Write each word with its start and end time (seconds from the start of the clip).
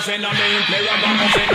Vamos 0.00 0.14
en 0.14 0.22
la 0.22 0.32
main 0.32 0.62
player, 0.66 0.90
vamos 1.02 1.36
en 1.36 1.49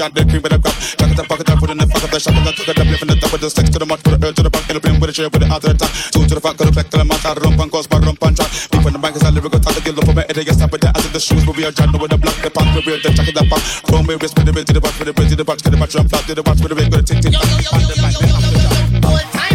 with 0.00 0.08
a 0.08 0.08
mic, 0.08 0.08
with 0.08 0.08
a 0.08 0.08
chat, 0.08 0.14
the 0.14 0.24
cream, 0.24 0.42
with 0.42 0.52
a 0.52 0.58
crop. 0.58 0.76
Pocket 1.28 1.50
up, 1.50 1.52
up, 1.52 1.58
put 1.60 1.70
in 1.70 1.78
the 1.78 1.86
fuck 1.86 2.04
up, 2.04 2.10
the 2.10 2.18
shot, 2.18 2.32
the 2.32 2.52
took 2.56 2.68
a 2.68 2.74
double 2.74 2.96
from 2.96 3.08
the 3.08 3.16
top 3.20 3.32
with 3.32 3.40
the 3.44 3.50
six 3.50 3.70
to 3.70 3.78
the 3.78 3.86
mouth, 3.86 4.02
with 4.02 4.20
the 4.20 4.26
earth 4.26 4.34
to 4.34 4.42
the 4.42 4.50
back, 4.50 4.66
in 4.70 4.74
the 4.74 4.80
brim, 4.80 4.98
with 4.98 5.10
a 5.10 5.12
chair, 5.12 5.28
with 5.28 5.42
the 5.42 5.48
the 5.48 5.74
top. 5.76 5.90
Two 6.10 6.24
to 6.24 6.34
the 6.34 6.40
fuck, 6.40 6.56
got 6.56 6.68
a 6.68 6.72
fleck, 6.72 6.88
to 6.88 6.96
the 6.96 7.04
mouth, 7.04 7.26
out, 7.26 7.38
rump, 7.44 7.60
and 7.60 7.70
cause, 7.70 7.86
but 7.86 8.02
rump, 8.02 8.22
and 8.24 8.34
track. 8.34 8.50
Beef 8.72 8.86
in 8.86 8.92
the 8.96 8.98
bank 8.98 9.14
is 9.16 9.22
a 9.22 9.30
lyrical 9.30 9.60
talk, 9.60 9.76
the 9.76 10.02
for 10.02 10.14
me, 10.16 10.22
it 10.26 10.36
is 10.40 10.56
stop 10.56 10.72
with 10.72 10.80
the 10.80 10.90
acid, 10.90 11.12
the 11.12 11.20
shoes, 11.20 11.44
but 11.44 11.54
we 11.56 11.62
are 11.64 11.74
John, 11.74 11.92
with 11.92 12.10
the 12.10 12.18
black, 12.18 12.36
the 12.40 12.50
pants, 12.50 12.72
the 12.74 12.80
beard, 12.82 13.02
the 13.04 13.10
jacket, 13.12 13.34
the 13.36 13.44
pop. 13.46 13.60
Chrome, 13.84 14.06
we 14.08 14.14
wrist, 14.16 14.34
with 14.34 14.46
the 14.48 14.52
bit 14.52 14.66
to 14.66 14.72
the 14.72 14.80
box, 14.80 14.94
with 14.98 15.08
the 15.08 15.14
bridge, 15.14 15.30
to 15.30 15.36
the 15.36 15.44
box, 15.44 15.62
to 15.62 15.70
the 15.70 15.78
match, 15.78 15.92
flat, 15.92 16.24
to 16.26 16.32
the 16.34 16.42
watch, 16.42 16.60
with 16.64 16.72
the 16.72 16.76
rig, 16.80 16.88
with 16.90 17.04
the 17.04 17.06
tick, 17.06 17.20
tick, 17.20 17.32
Yo, 17.36 17.40
yo, 17.44 17.56
yo, 17.60 17.70
and 17.76 17.84
yo, 17.84 17.88
the 17.90 17.96
yo, 17.96 18.02
back, 18.02 18.14
yo, 18.14 18.20
then 18.20 18.30
yo, 18.30 18.36
up 18.40 18.44
yo, 18.46 18.50
the 18.50 18.60
top. 18.64 18.74
yo. 19.04 19.10
Old 19.10 19.26
time 19.30 19.40
something 19.40 19.49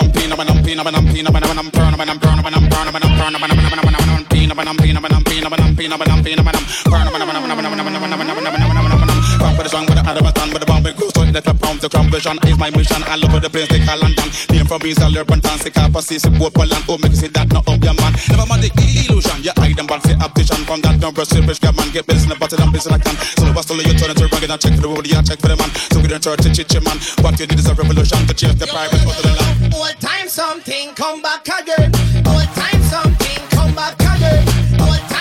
when 0.00 0.08
I'm 0.08 0.12
pina 0.12 0.36
when 0.36 0.48
I'm 0.48 0.64
pina 0.64 0.82
when 0.82 0.94
I'm 0.94 1.06
pina 1.06 1.30
when 1.30 1.44
I'm 1.44 1.52
pina 1.52 1.52
when 1.52 1.58
I'm 1.58 1.70
purna 1.70 1.96
when 1.98 2.08
I'm 2.08 2.18
purna 2.20 2.42
when 2.42 2.54
I'm 2.54 2.68
purna 2.70 2.92
when 2.92 3.02
I'm 3.02 3.12
purna 3.18 3.38
when 3.40 3.50
I'm 3.50 3.58
when 3.70 3.80
I'm 3.80 3.90
when 3.90 4.16
I'm 4.16 4.24
pina 4.26 4.54
when 4.54 4.68
I'm 4.68 4.76
pina 4.76 5.00
when 5.00 5.12
I'm 5.12 5.24
pina 5.24 5.48
when 5.50 5.60
I'm 5.60 5.76
pina 5.76 5.96
when 5.96 6.10
I'm 6.10 6.24
pina 6.24 6.42
when 6.42 6.54
I'm 6.56 6.64
purna 6.84 7.10
when 7.10 7.22
I'm 7.22 7.28
when 7.28 7.36
I'm 7.36 7.44
when 7.44 7.50
I'm 7.50 7.56
when 7.56 7.66
I'm 7.66 7.70
when 7.70 7.80
I'm 7.80 8.00
when 8.00 8.12
I'm 8.12 8.18
when 8.18 8.30
I'm 8.30 8.36
when 8.36 8.46
I'm 8.46 8.58
when 8.58 8.78
I'm 8.78 9.00
when 9.00 9.10
I'm 9.10 9.20
Come 9.40 9.56
with 9.56 9.64
the 9.64 9.70
song 9.70 9.86
with 9.86 9.94
the 9.94 10.00
Adam 10.00 10.26
and 10.26 10.36
stand 10.36 10.52
with 10.52 10.60
the 10.60 10.66
bomb 10.66 10.82
with 10.82 10.96
goose 10.96 11.00
in 11.00 11.04
the 11.04 11.04
club 11.04 11.09
pound 11.38 11.80
to 11.80 11.88
crumb 11.88 12.10
vision 12.10 12.38
is 12.48 12.58
my 12.58 12.70
mission. 12.70 13.02
All 13.06 13.22
over 13.22 13.38
the 13.38 13.50
place 13.50 13.68
they 13.68 13.78
call 13.84 13.98
London. 14.02 14.26
Name 14.50 14.66
from 14.66 14.80
being 14.82 14.98
urban 14.98 15.40
town. 15.40 15.58
Sick 15.58 15.78
up 15.78 15.94
see 16.02 16.18
boat 16.34 16.54
Poland. 16.54 16.82
Oh, 16.88 16.98
make 16.98 17.12
you 17.12 17.20
see 17.22 17.30
that 17.30 17.46
not 17.52 17.68
up 17.68 17.78
your 17.78 17.94
man. 17.94 18.12
Never 18.26 18.46
mind 18.50 18.66
the 18.66 18.70
illusion. 18.74 19.38
You 19.44 19.54
hide 19.54 19.76
them 19.76 19.86
bad 19.86 20.02
say 20.02 20.18
optician. 20.18 20.64
From 20.66 20.80
that 20.82 20.98
number, 20.98 21.22
rich 21.22 21.60
get 21.60 21.76
man. 21.76 21.88
Get 21.92 22.06
business 22.06 22.24
in 22.24 22.30
the 22.30 22.36
bottle 22.40 22.58
and 22.58 22.72
business 22.72 22.94
I 22.94 22.98
can. 22.98 23.14
So 23.38 23.44
the 23.46 23.52
bust 23.52 23.70
you 23.70 23.94
turn 23.94 24.10
it 24.10 24.18
to 24.18 24.26
rugged 24.26 24.50
and 24.50 24.60
check 24.60 24.74
for 24.74 24.82
the 24.82 24.90
road. 24.90 25.06
Yeah, 25.06 25.22
check 25.22 25.38
for 25.38 25.48
the 25.48 25.56
man. 25.56 25.70
So 25.94 26.00
we 26.00 26.08
don't 26.08 26.22
turn 26.22 26.38
to 26.38 26.48
chit 26.50 26.72
man. 26.82 26.98
What 27.22 27.38
you 27.38 27.46
need 27.46 27.58
is 27.58 27.68
a 27.68 27.74
revolution 27.74 28.26
to 28.26 28.34
change 28.34 28.58
the 28.58 28.66
private 28.66 29.02
for 29.04 29.14
the 29.22 29.30
land. 29.30 29.74
Old 29.74 29.96
time 30.00 30.28
something 30.28 30.94
come 30.94 31.22
back 31.22 31.46
again. 31.46 31.92
Old 32.26 32.48
time 32.56 32.82
something 32.88 33.40
come 33.52 33.74
back 33.74 34.00
again. 34.00 34.42
Old 34.80 35.02
time 35.06 35.19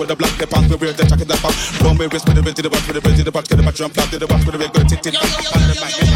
with 0.00 0.08
the 0.08 0.16
black, 0.16 0.32
the 0.38 0.46
pants, 0.46 0.68
we 0.70 0.76
wear 0.76 0.92
the 0.94 1.04
jacket, 1.04 1.28
the 1.28 1.36
pop. 1.36 1.52
Blow 1.78 1.92
me 1.92 2.06
wrist, 2.06 2.26
with 2.26 2.36
the 2.36 2.42
bit 2.42 2.56
to 2.56 2.62
the 2.62 2.70
butt, 2.70 2.80
with 2.88 2.96
the 2.96 3.12
to 3.12 3.22
the 3.22 3.30
butt, 3.30 3.46
get 3.46 3.56
the 3.56 3.62
back, 3.62 3.74
jump, 3.74 3.92
flap, 3.92 4.08
to 4.08 4.18
the 4.18 4.26
butt, 4.26 4.40
with 4.46 4.56
the 4.56 4.58
big, 4.58 4.72
with 4.72 4.88
the 4.88 4.96
tick, 4.96 5.02
tick, 5.02 5.12
Yo, 5.12 5.20
tack, 5.20 5.44
yo, 5.44 5.44
yo, 5.44 5.50
on 5.52 5.68
the 5.68 5.74
yo, 5.76 5.84
mic, 5.84 5.92
yo, 5.92 6.00
and 6.00 6.00
yo, 6.00 6.00
off 6.00 6.00
the 6.00 6.00
yo, 6.00 6.06
jump. 6.06 6.09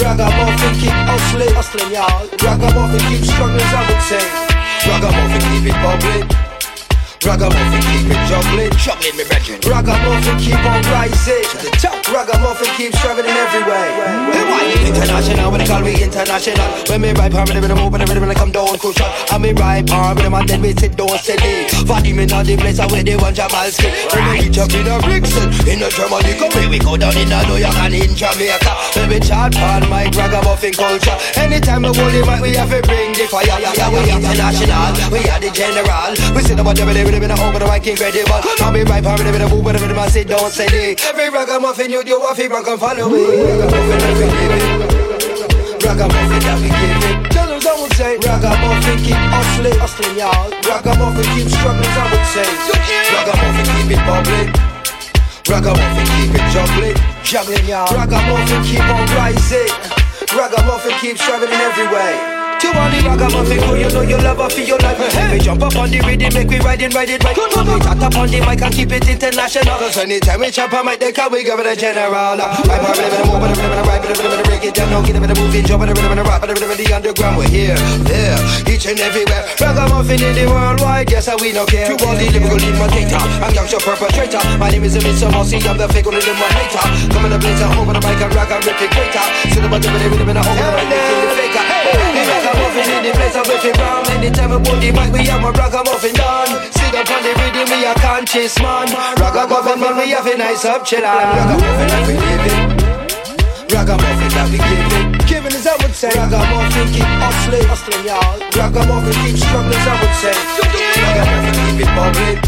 Ragamuffin 0.00 0.74
keep 0.78 0.92
hustling, 0.92 1.54
hustling 1.54 1.92
y'all. 1.92 2.28
Ragamuffin 2.42 3.00
keep 3.08 3.24
struggling, 3.24 3.60
I 3.60 3.82
would 3.90 4.02
say. 4.02 4.22
Ragamuffin 4.86 5.40
keep 5.50 5.74
it 5.74 5.82
bubbling. 5.82 6.47
Ragamuffin 7.18 7.82
keep 7.82 8.14
it 8.14 8.22
juggling, 8.30 8.70
juggling 8.78 9.16
me 9.18 9.24
brethren. 9.26 9.58
Ragamuffin 9.66 10.38
keep 10.38 10.62
on 10.62 10.82
rising 10.94 11.42
to 11.50 11.56
the 11.66 11.70
top. 11.74 11.98
Ragamuffin 12.06 12.70
keep 12.78 12.94
struggling 12.94 13.26
every 13.26 13.62
way. 13.66 13.90
Hey, 14.30 14.46
why 14.46 14.62
you 14.70 14.86
international? 14.86 15.50
When 15.50 15.58
they 15.58 15.66
call 15.66 15.82
me 15.82 15.98
international. 15.98 16.70
When 16.86 17.02
me 17.02 17.10
ride 17.18 17.32
palm, 17.32 17.50
rhythm, 17.50 17.74
move, 17.74 17.92
rhythm, 17.92 18.22
and 18.22 18.30
I 18.30 18.34
come 18.34 18.52
down 18.54 18.78
crucial. 18.78 19.10
And 19.34 19.42
me 19.42 19.50
ride 19.50 19.88
palm, 19.88 20.16
rhythm, 20.16 20.34
and 20.34 20.48
then 20.48 20.62
we 20.62 20.72
sit 20.78 20.94
down 20.94 21.18
steady. 21.18 21.66
Body 21.90 22.14
me 22.14 22.26
not 22.26 22.46
the 22.46 22.56
place 22.56 22.78
where 22.78 23.02
they 23.02 23.16
want 23.18 23.34
Jamalski. 23.34 23.90
When 24.14 24.22
we 24.30 24.46
reach 24.46 24.58
up 24.62 24.70
in 24.70 24.86
a 24.86 25.02
Brixton, 25.02 25.50
in 25.66 25.82
a 25.82 25.90
Germany, 25.90 26.38
come 26.38 26.54
here 26.54 26.70
we 26.70 26.78
go 26.78 26.94
down 26.96 27.18
in 27.18 27.34
a 27.34 27.38
New 27.50 27.58
York 27.58 27.78
and 27.82 27.98
in 27.98 28.14
Jamaica. 28.14 28.72
When 28.94 29.10
we 29.10 29.18
chat 29.18 29.58
palm, 29.58 29.90
my 29.90 30.06
ragamuffin 30.14 30.70
culture. 30.70 31.18
Anytime 31.34 31.82
we 31.82 31.90
hold 31.98 32.14
mic, 32.14 32.40
we 32.46 32.54
have 32.54 32.70
to 32.70 32.78
bring 32.86 33.10
the 33.18 33.26
fire. 33.26 33.58
Yeah, 33.58 33.90
we 33.90 34.06
international, 34.06 34.94
we 35.10 35.26
are 35.26 35.42
the 35.42 35.50
general. 35.50 36.14
We 36.30 36.46
sit 36.46 36.62
about 36.62 36.78
every 36.78 37.07
day, 37.10 37.20
live 37.20 37.22
in 37.24 37.30
a 37.30 37.36
home, 37.36 37.52
but 37.52 37.60
the 37.60 37.66
mic 37.66 37.86
incredible. 37.86 38.40
And 38.64 38.74
me 38.74 38.82
ride 38.82 39.04
palm, 39.04 39.16
rhythm, 39.16 39.40
and 39.40 39.50
move, 39.50 39.64
rhythm, 39.64 39.90
and 39.90 39.98
I 39.98 40.08
sit 40.08 40.28
down 40.28 40.50
steady. 40.50 40.96
Every 41.04 41.30
ragamuffin 41.30 41.90
you 41.90 42.04
do, 42.04 42.20
I 42.22 42.34
feel 42.34 42.50
rock 42.50 42.68
and 42.68 42.80
follow 42.80 43.08
me. 43.08 43.24
Ragamuffin 43.24 44.14
we 44.18 44.26
live 44.28 44.54
in. 44.56 44.98
Ragamuffin 45.80 46.42
we 46.60 46.68
give 46.68 47.04
it. 47.08 47.16
Tell 47.32 47.50
us 47.52 47.66
I 47.66 47.72
would 47.80 47.92
say. 47.92 48.16
Ragamuffin 48.18 48.98
keep 49.04 49.22
hustling, 49.32 49.78
hustling 49.78 50.16
y'all. 50.18 50.50
Ragamuffin 50.68 51.26
keep 51.32 51.48
struggling, 51.48 51.94
I 51.96 52.04
would 52.12 52.26
say. 52.28 52.48
Ragamuffin 53.16 53.66
keep 53.72 53.90
it 53.96 54.02
bubbling. 54.04 54.50
Ragamuffin 55.48 56.06
keep 56.12 56.34
it 56.36 56.46
juggling, 56.52 56.98
juggling 57.24 57.66
y'all. 57.68 57.88
Ragamuffin 57.94 58.60
keep 58.64 58.84
on 58.84 59.06
rising. 59.16 59.72
Ragamuffin 60.36 60.92
keep 61.00 61.16
struggling 61.16 61.52
every 61.52 61.88
way. 61.88 62.37
To 62.58 62.74
all 62.74 62.90
the 62.90 62.98
ragamuffin 63.06 63.62
crew, 63.62 63.78
you 63.78 63.86
know 63.94 64.02
you 64.02 64.18
love 64.18 64.42
her 64.42 64.50
for 64.50 64.60
your 64.66 64.78
life. 64.82 64.98
Hey. 65.14 65.30
We 65.30 65.38
jump 65.38 65.62
up 65.62 65.76
on 65.78 65.94
the 65.94 66.02
rhythm, 66.02 66.34
make 66.34 66.50
we 66.50 66.58
ride 66.58 66.82
it, 66.82 66.90
ride 66.90 67.06
it, 67.06 67.22
right. 67.22 67.38
And 67.38 67.70
we 67.70 67.78
chat 67.78 68.02
up 68.02 68.16
on 68.18 68.26
the 68.26 68.42
mic 68.42 68.58
and 68.58 68.74
keep 68.74 68.90
it 68.90 69.06
international. 69.06 69.78
Cause 69.78 69.94
anytime 70.02 70.42
we 70.42 70.50
chop 70.50 70.74
mic, 70.82 70.98
they 70.98 71.14
call 71.14 71.30
we 71.30 71.46
give 71.46 71.54
it 71.54 71.70
a 71.70 71.78
general. 71.78 72.34
I'm 72.34 72.82
a 72.82 72.90
rhythm 72.98 73.14
and 73.14 73.30
move, 73.30 73.38
but 73.38 73.50
a 73.50 73.54
rhythm 73.54 73.70
and 73.70 73.78
a 73.78 73.84
ride, 73.86 74.02
but 74.02 74.10
a 74.10 74.14
rhythm 74.18 74.34
and 74.34 74.42
break 74.42 74.64
it 74.66 74.74
down. 74.74 74.90
Now 74.90 75.06
get 75.06 75.14
a 75.14 75.20
bit 75.22 75.30
of 75.30 75.38
moving, 75.38 75.64
jump, 75.70 75.86
but 75.86 75.90
a 75.90 75.94
rhythm 75.94 76.18
and 76.18 76.26
rap, 76.26 76.40
but 76.42 76.50
a 76.50 76.54
rhythm 76.58 76.70
and 76.74 76.80
the 76.82 76.86
underground. 76.90 77.34
We're 77.38 77.46
here, 77.46 77.78
there, 78.10 78.38
each 78.66 78.90
and 78.90 78.98
everywhere. 78.98 79.46
Ragamuffin 79.62 80.18
in 80.18 80.34
the 80.34 80.44
worldwide, 80.50 81.14
yes, 81.14 81.30
we 81.38 81.54
don't 81.54 81.70
care. 81.70 81.86
To 81.86 81.94
all 82.10 82.18
the 82.18 82.26
lyrical 82.26 82.58
imitator, 82.58 83.22
I'm 83.38 83.54
gangster 83.54 83.78
perpetrator. 83.78 84.42
My 84.58 84.66
name 84.66 84.82
is 84.82 84.98
Mr. 84.98 85.30
Mossy, 85.30 85.62
I'm 85.62 85.78
the 85.78 85.86
fake 85.94 86.10
one 86.10 86.18
of 86.18 86.26
the 86.26 86.34
motivator. 86.34 86.82
Coming 87.14 87.30
a 87.30 87.38
home 87.70 87.86
with 87.86 87.98
a 87.98 88.02
mic 88.02 88.18
and 88.18 88.34
rock 88.34 88.50
and 88.50 88.66
rip 88.66 88.82
it 88.82 88.90
greater. 88.90 89.22
Up 89.62 89.70
on 89.70 89.78
the 89.78 89.88
rhythm 89.94 90.26
and 90.26 90.38
a 90.38 90.42
home 90.42 90.58
with 90.58 90.74
a 90.74 90.84
mic, 90.90 91.06
the 91.22 91.30
faker. 91.38 91.64
The 91.94 92.07
ragamuffin 92.28 92.86
in 92.92 93.02
the 93.08 93.12
place, 93.16 93.36
I 93.36 93.42
whip 93.48 93.64
it 93.64 93.76
round. 93.80 94.06
Anytime 94.12 94.50
we 94.52 94.58
put 94.60 94.78
the 94.80 94.90
mic, 94.92 95.08
we 95.12 95.24
have 95.26 95.44
a 95.44 95.50
ragamuffin 95.52 96.14
done. 96.14 96.52
Sit 96.70 96.94
up 96.94 97.08
on 97.08 97.20
the 97.24 97.32
rhythm, 97.40 97.66
we 97.72 97.84
a 97.88 97.94
conscious 97.98 98.54
man. 98.60 98.88
Ragamuffin 99.16 99.80
man, 99.80 99.96
we 99.96 100.12
have 100.12 100.26
a 100.26 100.36
nice 100.36 100.64
up 100.64 100.84
chill 100.84 101.04
on. 101.04 101.16
Ragamuffin 101.16 101.88
that 101.88 102.02
we 102.06 102.14
live 102.16 102.46
in. 102.48 102.88
Ragamuffin 103.68 104.30
that 104.32 104.48
we 104.48 104.58
give 104.58 104.92
it. 104.96 105.28
Giving 105.28 105.52
as 105.52 105.66
I 105.66 105.76
would 105.80 105.94
say. 105.94 106.08
Ragamuffin 106.08 106.88
keep 106.92 107.10
hustling, 107.20 107.66
hustling 107.68 108.04
y'all. 108.04 108.36
Ragamuffin 108.56 109.14
keep 109.22 109.36
struggling, 109.36 109.84
I 109.84 109.94
would 110.00 110.14
say. 110.16 110.36
Ragamuffin 110.98 111.54
keep 111.64 111.84
it 111.84 111.90
bubbling. 111.92 112.38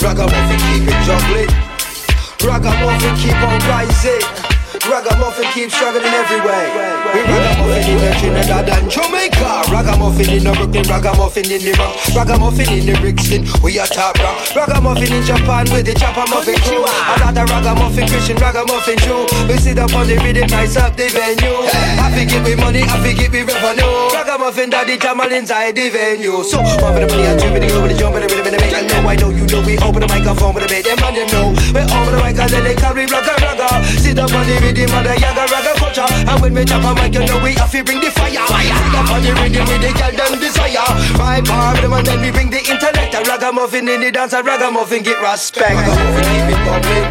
Ragamuffin 0.00 0.58
keep 0.66 0.88
it 0.88 0.98
juggling. 1.04 1.52
Ragamuffin 2.42 3.14
keep 3.20 3.38
on 3.38 3.60
rising. 3.70 4.24
Ragamuffin 4.82 5.11
keep 5.52 5.70
struggling 5.70 6.08
every 6.08 6.40
way. 6.40 6.64
We 7.12 7.20
ragamuffin 7.20 7.84
in 7.92 7.98
the 8.00 8.10
Trinidad 8.18 8.68
and 8.68 8.90
Jamaica. 8.90 9.68
Ragamuffin 9.70 10.30
in 10.32 10.44
the 10.44 10.52
Brooklyn, 10.52 10.84
ragamuffin 10.88 11.46
in 11.52 11.60
the 11.60 11.72
rock. 11.76 11.94
Ragamuffin 12.16 12.68
in 12.72 12.86
the 12.86 12.94
Brixton, 12.98 13.44
we 13.62 13.78
are 13.78 13.86
top 13.86 14.16
rock. 14.18 14.40
Ragamuffin 14.56 15.12
in 15.12 15.22
Japan 15.22 15.68
with 15.70 15.86
the 15.86 15.94
chopper 15.94 16.24
muffin 16.32 16.56
crew. 16.64 16.82
The 16.82 17.44
ragamuffin 17.44 18.08
Christian, 18.08 18.36
ragamuffin 18.36 18.98
Jew. 19.04 19.28
We 19.46 19.56
sit 19.58 19.78
up 19.78 19.94
on 19.94 20.08
the 20.08 20.16
rhythm, 20.24 20.48
nice 20.48 20.76
up 20.76 20.96
the 20.96 21.08
venue. 21.12 21.68
I 22.00 22.08
forget 22.10 22.42
we 22.44 22.56
money, 22.56 22.82
I 22.82 22.96
forget 22.98 23.30
we 23.30 23.44
revenue. 23.44 23.92
Ragamuffin 24.16 24.70
daddy 24.70 24.96
Jamal 24.96 25.30
inside 25.30 25.76
the 25.76 25.88
venue. 25.90 26.42
So, 26.42 26.58
one 26.60 26.96
for 26.96 27.00
the 27.00 27.06
money, 27.06 27.28
I 27.28 27.36
two 27.36 27.52
with 27.52 27.62
the 27.62 27.68
go 27.68 27.82
with 27.82 27.92
the 27.92 27.98
jump 27.98 28.14
with 28.16 28.24
the 28.24 28.28
rhythm 28.32 28.52
and 28.52 28.56
the 28.56 28.60
make. 28.60 28.74
I 28.74 28.82
know, 28.88 29.08
I 29.08 29.16
know, 29.16 29.30
you 29.30 29.46
know, 29.46 29.60
we 29.62 29.78
open 29.78 30.00
the 30.00 30.08
microphone 30.08 30.54
with 30.56 30.64
the 30.64 30.68
bait. 30.72 30.84
Them 30.84 30.96
man, 31.00 31.14
them 31.14 31.28
know. 31.28 31.46
We 31.76 31.80
open 31.84 32.10
the 32.10 32.20
mic 32.24 32.40
and 32.40 32.50
then 32.50 32.64
they 32.64 32.74
carry 32.74 33.04
ragga 33.06 33.36
ragga. 33.36 33.68
up 34.18 34.32
on 34.32 34.44
the 34.48 34.56
rhythm 34.60 34.92
of 34.96 35.04
the 35.04 35.11
yaga 35.16 35.44
raga 35.50 35.72
culture. 35.78 36.06
And 36.08 36.40
when 36.42 36.54
we 36.54 36.64
jump 36.64 36.84
a 36.84 36.94
mic, 36.94 37.14
you 37.14 37.24
know 37.26 37.38
we 37.42 37.54
have 37.54 37.70
to 37.70 37.84
bring 37.84 38.00
the 38.00 38.10
fire. 38.10 38.44
Fire. 38.46 38.76
Up 38.96 39.10
on 39.10 39.22
the 39.22 39.32
rhythm 39.34 39.64
with 39.68 39.82
the 39.82 39.90
girl 39.92 40.12
them 40.12 40.32
desire. 40.40 40.86
My 41.18 41.40
power, 41.42 41.74
them 41.80 41.92
and 41.92 42.06
then 42.06 42.20
we 42.20 42.30
bring 42.30 42.50
the 42.50 42.60
intellect. 42.64 43.14
A 43.14 43.20
ragamuffin 43.24 43.88
in 43.88 44.00
the 44.00 44.10
dance, 44.10 44.32
a 44.32 44.42
ragamuffin 44.42 45.02
get 45.02 45.20
respect. 45.20 45.74
Ragamuffin 45.74 46.24
keep 46.24 46.48
it 46.52 46.60
bubbling. 46.64 47.06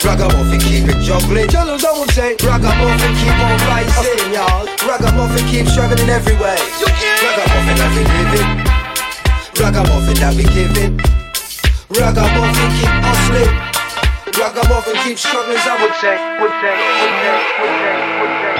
Ragamuffin 0.00 0.60
keep 0.60 0.88
it 0.88 0.98
juggling. 1.04 1.48
Jellos 1.48 1.84
I 1.84 1.92
would 1.98 2.10
say 2.10 2.36
Ragamuffin 2.40 3.12
keep 3.20 3.36
on 3.36 3.58
rising, 3.68 4.32
y'all. 4.32 4.64
Ragamuffin 4.88 5.44
keep 5.46 5.66
struggling 5.68 6.08
every 6.08 6.36
way. 6.40 6.56
Ragamuffin 7.20 7.76
that 7.76 7.90
we 7.94 8.02
living. 8.08 8.50
Ragamuffin 9.60 10.16
that 10.24 10.32
we 10.34 10.44
giving. 10.48 10.96
Ragamuffin 11.92 12.70
keep 12.80 12.94
hustling. 13.04 13.52
Ragamuffin 14.38 14.94
keep 15.04 15.18
struggling, 15.18 15.58
I 15.58 15.82
would 15.82 15.94
say, 15.96 16.16
would 16.40 16.54
say, 16.62 16.74
would 17.00 17.14
say, 17.20 17.36
would 17.60 17.74
say, 17.82 17.96
would 18.20 18.56
say. 18.56 18.59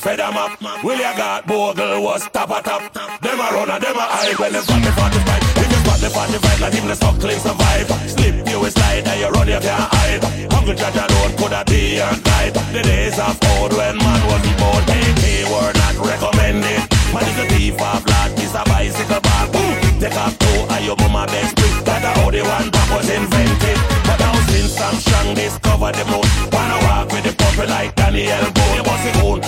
fed 0.00 0.18
them 0.18 0.36
up. 0.36 0.60
Will 0.82 0.96
you 0.96 1.12
got 1.16 1.46
bogle 1.46 2.02
was 2.02 2.28
top 2.30 2.50
a 2.50 2.62
top. 2.62 2.92
Them 3.20 3.38
a 3.38 3.46
run 3.54 3.70
and 3.70 3.82
them 3.82 3.96
a 3.96 4.00
hide 4.00 4.38
when 4.38 4.52
them 4.52 4.62
spot 4.62 4.82
the 4.82 4.92
45. 4.92 5.42
If 5.60 5.68
you 5.70 5.78
spot 5.84 5.98
the 6.00 6.10
45, 6.10 6.60
not 6.60 6.74
even 6.74 6.88
the 6.88 6.96
suckling 6.96 7.38
survive. 7.38 7.88
Slip 8.08 8.48
you 8.48 8.64
a 8.64 8.70
slide 8.70 9.06
and 9.06 9.20
you 9.20 9.28
run 9.28 9.48
you 9.48 9.60
can't 9.60 9.88
hide. 9.92 10.24
Hungry 10.52 10.74
judge 10.74 10.96
alone 10.96 11.32
could 11.36 11.52
have 11.52 11.66
day 11.66 12.00
and 12.00 12.24
night. 12.24 12.54
The 12.72 12.82
days 12.82 13.18
of 13.18 13.36
old 13.54 13.72
when 13.76 13.96
man 13.98 14.20
wasn't 14.26 14.56
bored. 14.58 14.84
AK 14.88 15.24
were 15.52 15.72
not 15.72 15.96
recommended. 16.00 16.99
Man 17.12 17.26
is 17.26 17.38
a 17.38 17.46
thief 17.50 17.80
of 17.80 18.04
blood, 18.04 18.30
is 18.38 18.54
a 18.54 18.62
bicycle 18.70 19.20
bar. 19.20 19.46
Boom. 19.50 19.74
Take 19.98 20.16
off 20.16 20.38
two 20.38 20.62
of 20.62 20.80
your 20.84 20.96
mama 20.96 21.26
best 21.26 21.56
brick. 21.56 21.74
That 21.84 22.02
how 22.02 22.30
the 22.30 22.42
one 22.42 22.70
that 22.70 22.86
was 22.90 23.08
invented. 23.10 23.78
But 24.06 24.18
now 24.20 24.34
since 24.50 24.78
I'm 24.80 24.96
strong, 25.02 25.34
discover 25.34 25.90
the 25.92 26.04
most. 26.06 26.30
Wanna 26.54 26.78
walk 26.86 27.12
with 27.12 27.24
the 27.24 27.34
puppy 27.34 27.66
like 27.66 27.94
Daniel 27.96 28.46
Boone. 28.54 28.76
You 28.78 28.84
must 28.86 29.04
be 29.04 29.12
cool 29.20 29.40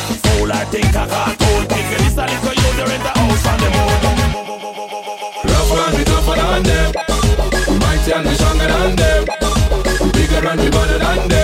I 0.53 0.65
think 0.67 0.95
I 0.95 1.07
cartoon. 1.07 1.67
If 1.71 1.87
you 1.91 1.99
listen 2.05 2.27
to 2.27 2.51
you, 2.61 2.71
you're 2.77 2.93
in 2.93 3.03
the 3.03 3.13
house 3.15 3.47
on 3.47 3.59
the 3.63 3.71
moon. 3.75 3.99
Rough 5.49 5.73
and 5.83 5.99
we 5.99 6.05
tougher 6.05 6.37
than 6.41 6.63
them. 6.69 6.91
Mighty 7.81 8.13
and 8.13 8.27
we 8.29 8.35
stronger 8.35 8.69
than 8.69 8.97
them. 8.97 9.23
Bigger 10.13 10.49
and 10.49 10.61
we 10.61 10.71
better 10.71 10.99
than 10.99 11.29
them. 11.29 11.42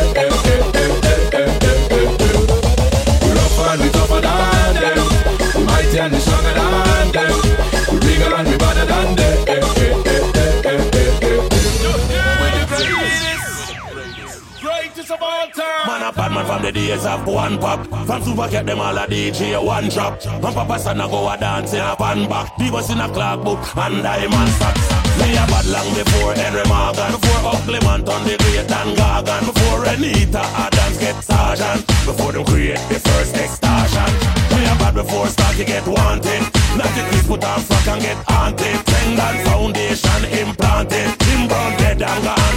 From 16.48 16.62
the 16.62 16.72
days 16.72 17.04
of 17.04 17.26
one 17.26 17.58
pop. 17.58 17.86
From 18.06 18.22
super 18.22 18.48
get 18.48 18.64
them 18.64 18.80
all 18.80 18.96
a 18.96 19.06
DJ 19.06 19.62
one 19.62 19.90
drop. 19.90 20.16
And 20.24 20.40
Papa 20.42 20.78
San 20.78 20.98
a 20.98 21.06
go 21.06 21.28
a 21.28 21.36
dance 21.36 21.74
in 21.74 21.84
a 21.84 21.94
pan 21.94 22.26
back. 22.26 22.56
Divas 22.56 22.88
in 22.88 23.00
a 23.04 23.08
clock 23.12 23.44
book 23.44 23.60
and 23.76 24.02
diamond 24.02 24.52
socks. 24.56 24.88
Me 25.20 25.36
a 25.36 25.44
bad 25.44 25.66
long 25.68 25.92
before 25.92 26.32
Henry 26.32 26.64
Morgan. 26.64 27.12
Before 27.12 27.52
Ugly 27.52 27.80
Man 27.84 28.00
turn 28.00 28.24
the 28.24 28.40
great 28.40 28.64
and 28.64 28.96
Gargan. 28.96 29.44
Before 29.44 29.84
Anita 29.92 30.40
Adams 30.64 30.96
get 30.96 31.20
sergeant. 31.20 31.84
Before 32.08 32.32
them 32.32 32.46
create 32.46 32.80
the 32.88 32.96
first 32.96 33.36
extortion. 33.36 34.08
Me 34.56 34.64
a 34.64 34.72
bad 34.80 34.94
before 34.96 35.28
Starkey 35.28 35.66
get 35.68 35.84
wanted. 35.84 36.48
Not 36.80 36.88
the 36.96 37.04
Chris 37.12 37.26
put 37.28 37.44
on 37.44 37.60
frock 37.60 37.88
and 37.92 38.00
get 38.00 38.16
haunted. 38.24 38.80
Tendon 38.88 39.36
foundation 39.44 40.22
implanted. 40.32 41.12
Tim 41.20 41.44
Brown 41.44 41.76
dead 41.76 42.00
and 42.00 42.24
gone, 42.24 42.47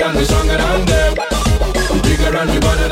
And 0.00 0.16
we 0.16 0.24
stronger 0.24 0.56
than 0.56 0.86
them. 0.86 1.14
Bigger 2.02 2.36
and 2.36 2.50
we 2.50 2.60
better 2.60 2.87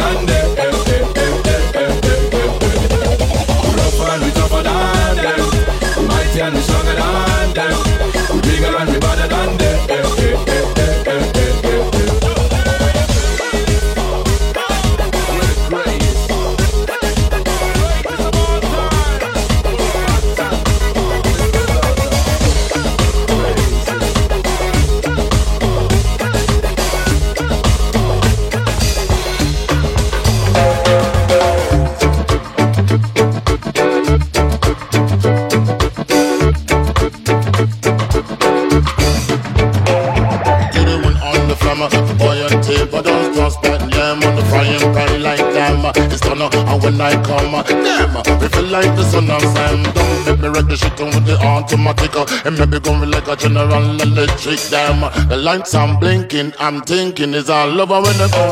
when 46.87 47.01
I 47.01 47.15
come. 47.27 47.53
Them, 47.67 48.13
we 48.41 48.49
feel 48.49 48.69
like 48.71 48.93
the 48.97 49.05
sun 49.05 49.31
of 49.31 49.43
Sam. 49.43 49.83
Don't 49.83 50.27
make 50.27 50.41
me 50.41 50.49
wreck 50.49 50.67
the 50.71 50.77
shit 50.77 50.99
with 50.99 51.27
the 51.27 51.37
automatic. 51.43 52.15
And 52.47 52.57
maybe 52.59 52.79
going 52.81 53.11
like 53.11 53.27
a 53.27 53.35
general 53.37 54.01
electric. 54.01 54.61
Damn, 54.71 55.01
the 55.29 55.37
lights 55.37 55.75
I'm 55.75 55.99
blinking. 55.99 56.53
I'm 56.59 56.83
thinking 56.83 57.35
is 57.35 57.51
all 57.51 57.81
over 57.81 58.01
when 58.05 58.17
the 58.23 58.29
go. 58.31 58.45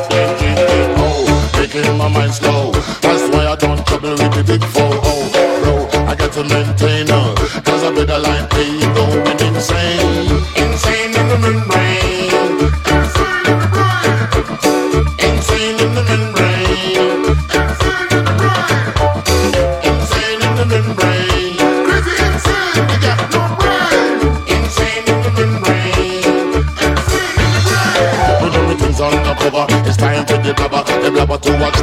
Oh, 0.98 1.22
making 1.58 1.86
my 1.96 2.08
mind 2.08 2.34
slow. 2.34 2.72
That's 3.02 3.24
why 3.32 3.46
I 3.46 3.56
don't 3.56 3.86
trouble 3.86 4.10
with 4.10 4.34
the 4.34 4.42
big 4.42 4.64
four. 4.74 4.94
Oh, 5.10 5.22
bro, 5.62 6.02
I 6.10 6.14
got 6.16 6.32
to 6.32 6.42
maintain 6.42 7.06
her. 7.06 7.34
Cause 7.62 7.82
I 7.84 7.90
be 7.94 8.04
the 8.04 8.18
line 8.18 8.48
pay 8.48 8.73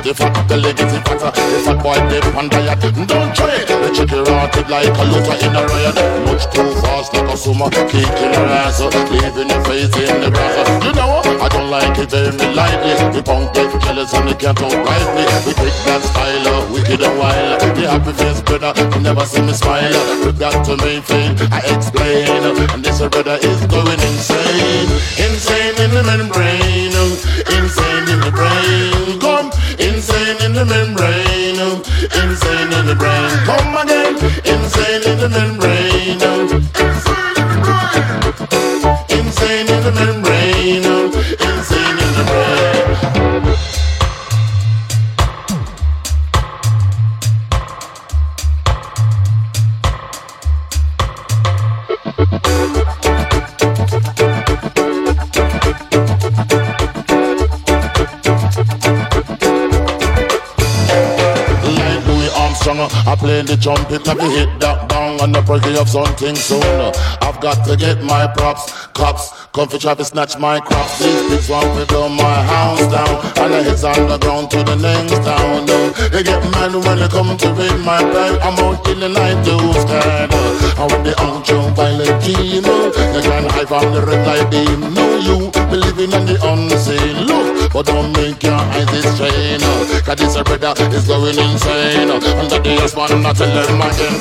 blabber 0.02 0.08
to 0.08 0.08
watch 0.08 0.08
the 0.08 0.14
fat 0.14 0.48
belly 0.48 0.74
getting 0.74 1.02
fatter. 1.04 1.32
The 1.32 1.60
fat 1.66 1.84
boy 1.84 2.00
dip 2.10 2.36
on 2.36 2.50
diet. 2.50 2.82
Don't 3.08 3.36
try 3.36 3.56
it. 3.56 3.68
The 3.68 3.90
chicken 3.94 4.24
rotted 4.24 4.70
like 4.70 4.88
a 4.88 5.04
looter 5.04 5.38
in 5.46 5.56
a 5.56 5.64
riot. 5.66 5.96
Much 6.26 6.46
too 6.54 6.74
fast 6.82 7.14
like 7.14 7.30
a 7.30 7.38
summer, 7.38 7.70
kicking 7.70 8.34
her 8.34 8.46
ass, 8.46 8.82
leaving 8.82 9.50
your 9.50 9.64
face 9.66 9.96
in 9.98 10.22
the 10.22 10.30
grass. 10.32 10.86
You 10.86 10.94
know 10.94 11.22
I 11.42 11.48
don't 11.50 11.70
like 11.70 11.98
it 11.98 12.10
very 12.10 12.32
lightly. 12.54 12.94
The 13.14 13.22
punk 13.24 13.54
get 13.54 13.70
jealous 13.82 14.14
and 14.14 14.30
they 14.30 14.36
can't 14.36 14.62
outright 14.62 15.08
me. 15.16 15.24
We 15.46 15.54
take 15.54 15.78
that 15.86 16.02
style, 16.02 16.72
wicked 16.72 17.02
and 17.02 17.18
wild. 17.20 17.62
The 17.76 17.90
happy 17.90 18.14
face 18.14 18.42
brother, 18.42 18.74
you 18.78 19.02
never 19.02 19.26
see 19.26 19.42
me 19.42 19.54
smile. 19.54 19.94
We 20.26 20.32
got 20.34 20.66
to 20.66 20.78
maintain, 20.78 21.38
I 21.52 21.62
explain, 21.74 22.28
and 22.30 22.84
this 22.84 23.00
brother 23.00 23.38
is 23.42 23.62
going 23.68 24.00
insane, 24.00 24.90
insane 25.18 25.76
in 25.82 25.92
the 25.92 26.04
membrane, 26.06 26.94
insane 27.58 28.06
in 28.10 28.20
the 28.22 28.32
brain. 28.32 29.20
Come, 29.20 29.50
insane 30.02 30.42
in 30.46 30.54
the 30.54 30.66
membrane, 30.66 31.60
insane 32.24 32.74
in 32.74 32.86
the 32.88 32.96
brain. 32.98 33.30
Come 33.46 33.78
again, 33.78 34.16
insane 34.44 35.04
in 35.12 35.20
the 35.20 35.30
membrane. 35.30 35.61
Play 63.46 63.56
the 63.56 63.62
trumpet, 63.62 64.04
to 64.04 64.14
hit 64.30 64.60
that 64.60 64.90
bang 64.90 65.20
on 65.22 65.32
the 65.32 65.42
break 65.42 65.64
of 65.78 65.90
something 65.90 66.36
soon. 66.36 66.62
I've 67.22 67.40
got 67.42 67.66
to 67.68 67.76
get 67.76 68.04
my 68.04 68.28
props, 68.28 68.72
cops. 68.94 69.30
Come 69.54 69.68
for 69.68 69.78
try 69.78 69.96
to 69.96 70.06
snatch 70.06 70.38
my 70.38 70.60
crops. 70.60 71.00
These 71.00 71.30
pigs 71.30 71.50
want 71.50 71.68
to 71.78 71.86
blow 71.86 72.08
my 72.10 72.44
house 72.44 72.88
down. 72.88 73.10
And 73.44 73.54
the 73.54 73.64
heads 73.64 73.84
on 73.84 74.08
the 74.08 74.18
ground 74.18 74.50
to 74.52 74.64
the 74.64 74.76
next 74.76 75.20
town. 75.26 75.66
They 76.12 76.24
get 76.24 76.42
mad 76.52 76.74
when 76.74 77.00
they 77.00 77.08
come 77.08 77.36
to 77.38 77.50
read 77.54 77.80
my 77.84 78.00
pipe. 78.00 78.40
I'm 78.46 78.58
out 78.60 78.88
in 78.88 79.00
the 79.00 79.10
night 79.10 79.44
to 79.44 79.56
stand. 79.82 80.32
And 80.32 80.92
when 80.92 81.04
they 81.04 81.16
untrue 81.18 81.68
violent 81.76 82.24
team, 82.24 82.64
they 83.14 83.22
can 83.22 83.46
hide 83.50 83.68
from 83.68 83.94
the 83.94 84.02
red 84.06 84.26
light 84.26 84.50
beam. 84.50 84.94
No, 84.94 85.18
you 85.18 85.52
believing 85.70 86.12
in 86.12 86.26
the 86.26 86.40
unseen. 86.44 87.26
Look, 87.28 87.72
but 87.74 87.86
don't 87.86 88.12
make 88.14 88.42
your 88.44 88.54
eyes 88.54 89.16
strain. 89.16 89.60
Cause 90.04 90.18
this 90.18 90.36
a 90.36 90.44
brother 90.44 90.74
is 90.96 91.08
going 91.08 91.38
insane. 91.38 92.10
Under 92.10 92.60
the 92.60 92.78
S1, 92.84 93.12
I'm 93.12 93.22
not 93.22 93.36
telling 93.36 93.56
them 93.56 93.82
again. 93.82 94.20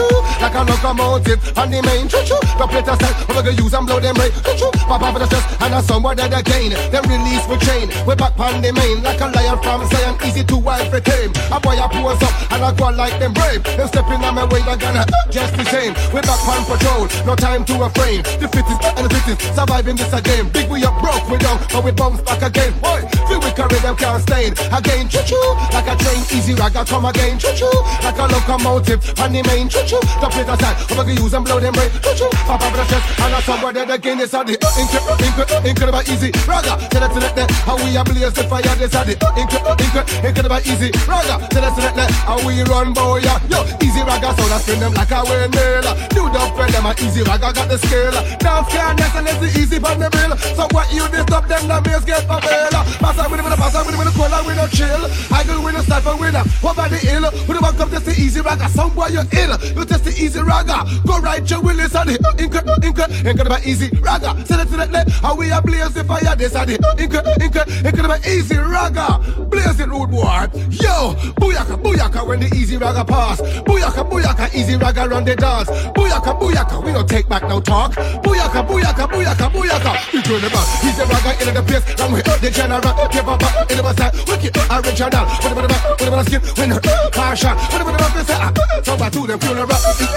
Choo. 0.00 0.29
Like 0.50 0.66
a 0.66 0.72
locomotive 0.72 1.38
on 1.56 1.70
the 1.70 1.78
main, 1.78 2.10
choo 2.10 2.18
choo. 2.26 2.34
The 2.58 2.66
plate 2.66 2.82
set, 2.82 3.14
we 3.30 3.38
gonna 3.38 3.54
use 3.54 3.70
and 3.70 3.86
blow 3.86 4.02
them 4.02 4.18
brain, 4.18 4.34
choo 4.42 4.58
choo. 4.58 4.70
Pop 4.90 4.98
up 4.98 5.14
the 5.14 5.22
chest 5.30 5.46
and 5.62 5.74
a 5.74 5.78
somewhere 5.78 6.18
that 6.18 6.34
again. 6.34 6.74
Then 6.90 7.06
release 7.06 7.46
with 7.46 7.62
chain, 7.62 7.86
we 8.02 8.18
back 8.18 8.34
on 8.34 8.58
the 8.58 8.74
main. 8.74 8.98
Like 8.98 9.22
a 9.22 9.30
lion 9.30 9.62
from 9.62 9.86
Zion, 9.86 10.18
easy 10.26 10.42
to 10.42 10.58
for 10.58 10.98
tame. 11.06 11.30
A 11.54 11.62
boy 11.62 11.78
a 11.78 11.86
pose 11.86 12.18
up 12.18 12.34
and 12.50 12.66
I 12.66 12.74
go 12.74 12.90
like 12.90 13.14
them 13.22 13.30
brave. 13.30 13.62
Them 13.62 13.86
stepping 13.86 14.18
on 14.26 14.34
my 14.34 14.42
way, 14.50 14.58
they 14.66 14.74
gonna 14.74 15.06
uh, 15.06 15.30
just 15.30 15.54
the 15.54 15.62
same. 15.70 15.94
We 16.10 16.18
back 16.18 16.42
on 16.42 16.66
patrol, 16.66 17.06
no 17.22 17.38
time 17.38 17.62
to 17.70 17.74
refrain. 17.78 18.26
The 18.42 18.50
fittest 18.50 18.82
and 18.98 19.06
the 19.06 19.10
fittest, 19.22 19.54
surviving 19.54 19.94
this 19.94 20.10
again. 20.10 20.50
Big 20.50 20.66
we 20.66 20.82
up, 20.82 20.98
broke 20.98 21.30
we 21.30 21.38
down, 21.38 21.62
but 21.70 21.86
we 21.86 21.94
bounce 21.94 22.26
back 22.26 22.42
again. 22.42 22.74
Boy, 22.82 23.06
feel 23.30 23.38
we 23.38 23.54
carry 23.54 23.78
them 23.86 23.94
can't 23.94 24.18
stain. 24.26 24.58
Again, 24.74 25.06
choo 25.06 25.22
choo. 25.22 25.38
Like 25.70 25.86
a 25.86 25.94
train, 25.94 26.26
easy 26.34 26.58
ragga 26.58 26.82
come 26.90 27.06
again, 27.06 27.38
choo 27.38 27.54
choo. 27.54 27.70
Like 28.02 28.18
a 28.18 28.26
locomotive 28.26 28.98
on 29.22 29.30
the 29.30 29.46
main, 29.46 29.70
choo 29.70 29.86
choo. 29.86 30.02
The 30.18 30.39
plate 30.44 30.54
aside, 30.54 30.76
we 30.88 30.96
gonna 30.96 31.12
use 31.12 31.34
and 31.34 31.44
blow 31.44 31.60
them 31.60 31.72
brain. 31.72 31.90
Pop 32.00 32.62
up 32.62 32.72
the 32.72 32.84
chest 32.88 33.20
and 33.20 33.34
a 33.34 33.40
somewhere 33.42 33.72
that 33.72 33.90
again 33.90 34.20
is 34.20 34.34
a 34.34 34.40
the 34.44 34.56
uh, 34.56 34.80
incredible, 34.80 35.16
incredible, 35.20 35.54
uh, 35.54 35.60
uh, 35.60 35.68
incredible 35.68 36.04
easy 36.08 36.30
ragga. 36.48 36.74
Tell 36.88 37.04
us 37.04 37.12
that 37.12 37.50
how 37.64 37.76
we 37.76 37.96
a 37.96 38.02
blaze 38.04 38.32
the 38.32 38.44
fire. 38.48 38.74
This 38.76 38.94
a 38.94 39.00
the 39.04 39.14
incredible, 39.36 39.76
incredible, 39.76 40.26
incredible 40.26 40.62
easy 40.64 40.88
ragga. 41.04 41.36
Tell 41.50 41.64
us 41.64 41.76
that 41.76 42.10
how 42.24 42.38
we 42.46 42.62
run 42.64 42.92
boy. 42.92 43.20
Yo, 43.20 43.60
easy 43.84 44.00
ragga, 44.04 44.32
so 44.36 44.44
that's 44.48 44.64
spin 44.64 44.80
them 44.80 44.94
like 44.94 45.12
a 45.12 45.20
windmill. 45.28 45.88
Do 46.14 46.22
the 46.30 46.40
friend 46.56 46.72
them 46.72 46.86
a 46.86 46.92
easy 47.04 47.22
ragga 47.24 47.52
got 47.52 47.68
the 47.68 47.78
skill. 47.78 48.14
Dance 48.40 48.68
can't 48.72 48.96
dance 48.96 49.16
and 49.16 49.28
it's 49.28 49.38
the 49.40 49.48
easy 49.60 49.78
but 49.78 49.98
the 49.98 50.08
bill. 50.08 50.32
So 50.56 50.64
what 50.72 50.88
you 50.92 51.04
disturb 51.08 51.48
them, 51.48 51.68
the 51.68 51.76
bass 51.84 52.04
get 52.04 52.24
a 52.24 52.36
bill. 52.40 52.74
Pass 53.00 53.18
out 53.18 53.30
with 53.30 53.40
it, 53.40 53.44
with 53.44 53.54
a 53.54 53.58
pass 53.58 53.74
out 53.74 53.84
with 53.84 53.94
it, 53.94 53.98
with 53.98 54.12
a 54.12 54.14
cola, 54.16 54.38
with 54.46 54.60
a 54.60 54.66
chill. 54.72 55.02
I 55.32 55.44
go 55.44 55.60
with 55.60 55.76
a 55.76 55.82
sniper 55.84 56.16
with 56.16 56.36
a 56.36 56.42
over 56.62 56.88
the 56.88 56.98
hill. 56.98 57.24
With 57.48 57.56
the 57.58 57.62
back 57.62 57.80
up, 57.80 57.90
just 57.90 58.06
the 58.06 58.14
easy 58.14 58.40
ragga. 58.40 58.68
Some 58.70 58.94
boy 58.94 59.10
you 59.10 59.24
ill, 59.34 59.52
you 59.74 59.84
just 59.84 60.04
the 60.04 60.12
easy 60.14 60.29
ragga. 60.38 60.84
Go 61.06 61.18
right 61.20 61.48
your 61.50 61.60
willis 61.62 61.94
on 61.94 62.06
the 62.06 62.14
inca, 62.38 62.62
inca, 62.86 63.42
about 63.42 63.66
easy 63.66 63.88
ragga. 63.88 64.46
Send 64.46 64.60
it 64.62 64.68
to 64.70 64.76
that 64.76 64.90
net, 64.90 65.08
how 65.10 65.34
we 65.34 65.50
a 65.50 65.60
blaze 65.60 65.94
the 65.94 66.04
fire. 66.04 66.36
This 66.36 66.54
are 66.54 66.66
the 66.66 66.74
inca, 66.98 67.20
inca, 67.42 68.04
about 68.04 68.26
easy 68.26 68.54
ragga. 68.54 69.50
Blaze 69.50 69.80
it, 69.80 69.88
rude. 69.88 70.10
Yo, 70.10 71.14
booyaka, 71.40 71.76
booyaka 71.82 72.26
when 72.26 72.40
the 72.40 72.46
easy 72.56 72.76
ragga 72.76 73.06
pass. 73.06 73.40
Booyaka, 73.40 74.08
booyaka, 74.08 74.54
easy 74.54 74.76
ragga 74.76 75.08
run 75.10 75.24
the 75.24 75.36
dance. 75.36 75.70
Booyaka, 75.96 76.38
booyaka, 76.38 76.84
we 76.84 76.92
don't 76.92 77.08
take 77.08 77.28
back 77.28 77.42
no 77.48 77.60
talk. 77.60 77.92
Booyaka, 78.22 78.66
booyaka, 78.66 79.08
booyaka, 79.08 79.50
booyaka. 79.50 80.12
We 80.12 80.22
turn 80.22 80.42
back. 80.42 80.84
Easy 80.84 81.02
ragga 81.02 81.48
in 81.48 81.54
the 81.54 81.62
place, 81.62 81.84
and 82.00 82.12
we 82.12 82.20
the 82.22 82.50
general. 82.50 82.80
Give 83.10 83.28
up 83.28 83.42
in 83.70 83.76
the 83.78 83.94
side, 83.94 84.14
wicked 84.28 84.56
original. 84.70 85.24
What 85.26 85.52
about 85.52 85.68
the 85.68 86.10
about 86.10 86.24
the 86.24 86.30
skin, 86.30 86.40
when 86.56 86.70
the 86.70 87.10
car 87.12 87.36
shot. 87.36 87.56
What 87.72 87.82
about 87.82 88.12
the 88.14 88.24
say, 88.24 88.34
I 88.34 88.52
funeral. 88.52 88.80
The 88.80 88.90
the 88.90 88.90
what 88.90 88.98
about 88.98 89.12
the 89.12 89.20
to 89.20 89.26
the 89.26 89.30
the 89.30 89.36
the 89.36 89.38
the 89.40 89.60
you 89.60 89.66
them. 89.70 89.98
Good 89.98 90.09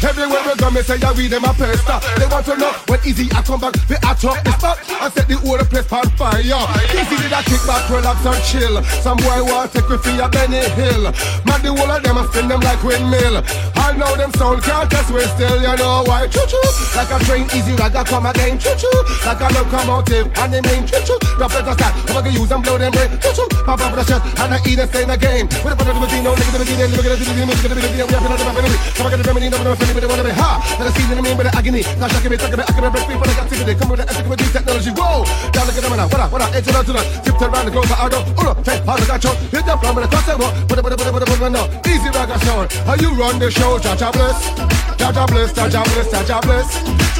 Everywhere 0.02 0.42
we 0.46 0.54
go, 0.56 0.70
me 0.70 0.82
say, 0.82 0.96
yeah, 0.98 1.12
we 1.12 1.28
them 1.28 1.44
a 1.44 1.52
pester. 1.52 1.98
They 2.18 2.26
want 2.26 2.46
to 2.46 2.56
know 2.56 2.72
when 2.86 3.00
easy 3.04 3.28
I 3.32 3.42
come 3.42 3.60
back, 3.60 3.74
they 3.88 3.96
at 3.96 4.24
up 4.24 4.38
the 4.44 4.52
spot. 4.52 4.78
I 5.00 5.10
set 5.10 5.28
the 5.28 5.36
whole 5.36 5.58
place 5.58 5.90
on 5.92 6.08
fire. 6.16 6.40
Easy 6.40 7.16
did 7.22 7.32
I 7.32 7.42
kick 7.42 7.62
back, 7.66 7.88
relax 7.90 8.24
and 8.24 8.42
chill. 8.44 8.82
Some 9.02 9.18
boy 9.18 9.42
want 9.44 9.72
take 9.72 9.88
with 9.88 10.02
fear 10.04 10.25
Benny 10.28 10.62
Hill. 10.78 11.12
Man, 11.46 11.60
the 11.62 11.70
whole 11.74 11.90
of 11.90 12.02
them 12.02 12.18
a 12.18 12.24
spin 12.28 12.48
them 12.48 12.60
like 12.60 12.82
windmill. 12.82 13.42
I 13.76 13.94
know 13.94 14.14
them 14.16 14.32
sound 14.34 14.62
can't 14.62 14.90
test 14.90 15.10
we 15.14 15.22
still, 15.38 15.62
you 15.62 15.76
know 15.78 16.02
why? 16.06 16.26
Choo 16.26 16.42
choo, 16.50 16.58
like 16.98 17.10
a 17.10 17.18
train, 17.24 17.46
easy 17.54 17.72
ragga 17.78 18.02
come 18.04 18.26
again. 18.26 18.58
Choo 18.58 18.74
choo, 18.74 18.90
like 19.22 19.40
a 19.40 19.48
locomotive 19.54 20.26
and 20.42 20.50
the 20.52 20.60
main 20.66 20.82
choo 20.86 20.98
choo. 21.06 21.18
The 21.38 21.46
better 21.46 21.74
start, 21.74 21.94
I'm 22.10 22.24
gonna 22.24 22.34
use 22.34 22.50
and 22.50 22.62
blow 22.62 22.78
them 22.78 22.90
brain. 22.90 23.10
Choo 23.22 23.32
choo, 23.36 23.46
pop 23.62 23.78
up 23.78 23.94
with 23.94 24.10
a 24.10 24.16
and 24.42 24.54
I 24.54 24.58
eat 24.66 24.78
and 24.78 24.88
stay 24.90 25.02
in 25.06 25.10
the 25.10 25.16
game. 25.16 25.46
With 25.62 25.72
a 25.72 25.76
butter 25.78 25.94
of 25.94 26.00
the 26.00 26.06
Medino, 26.06 26.34
nigga 26.34 26.58
the 26.58 26.66
Medina, 26.66 26.84
nigga 26.90 27.08
the 27.14 27.24
Medina, 27.30 27.52
nigga 27.52 27.68
the 27.68 27.76
Medina, 27.76 28.04
we 28.06 28.14
have 28.14 28.26
another 28.26 28.58
enemy. 28.58 28.78
Come 28.96 29.06
on, 29.06 29.10
get 29.14 29.18
the 29.22 29.26
remedy, 29.28 29.48
no, 29.50 29.56
no, 29.62 29.70
no, 29.70 29.76
but 29.76 30.00
they 30.02 30.10
wanna 30.10 30.24
be 30.26 30.34
ha. 30.34 30.50
Let 30.78 30.90
us 30.90 30.94
see 30.98 31.06
the 31.06 31.22
name, 31.22 31.36
but 31.36 31.46
the 31.46 31.52
agony. 31.54 31.82
Now, 32.02 32.08
shake 32.10 32.26
me, 32.26 32.36
talk 32.36 32.52
about, 32.52 32.66
I 32.66 32.72
can 32.74 32.90
break 32.90 33.06
people, 33.06 33.26
like 33.26 33.38
activity. 33.38 33.74
Come 33.78 33.88
with 33.94 34.00
the 34.02 34.06
ethic 34.10 34.26
with 34.26 34.40
technology. 34.50 34.90
Whoa, 34.90 35.22
down 35.54 35.64
look 35.70 35.78
at 35.78 35.82
them 35.86 35.94
now. 35.94 36.08
What 36.10 36.20
up, 36.20 36.30
what 36.32 36.42
up, 36.42 36.50
edge 36.54 36.66
it 36.66 36.74
out 36.74 36.84
to 36.86 36.92
the 36.92 37.02
tip 37.22 37.36
to 37.38 37.46
round 37.46 37.66
the 37.66 37.72
globe, 37.72 37.86
I 37.94 38.08
don't, 38.10 38.26
uno, 38.34 38.52
take, 38.66 38.82
hard 38.82 38.98
to 38.98 39.06
control. 39.06 39.36
Hit 39.54 39.62
the 39.62 39.74
floor, 39.78 39.92
but 39.94 40.02
the 40.02 40.10
that's 40.16 40.32
about 40.32 40.56
put 40.66 40.80
put 40.80 40.96
put 40.96 41.12
put 41.12 41.28
put 41.28 41.52
now. 41.52 41.68
Easy 41.84 42.08
reggae 42.08 42.40
sound. 42.48 42.72
How 42.88 42.96
you 42.96 43.12
run 43.12 43.38
the 43.38 43.50
show? 43.50 43.78
Cha 43.78 43.94
cha 43.94 44.10
bless, 44.10 44.48
cha 44.96 45.12
cha 45.12 45.26
bless, 45.26 45.52
cha 45.52 45.68
cha 45.68 45.84
bless, 45.84 46.10
cha 46.10 46.24
cha 46.24 46.40
bless. 46.40 46.68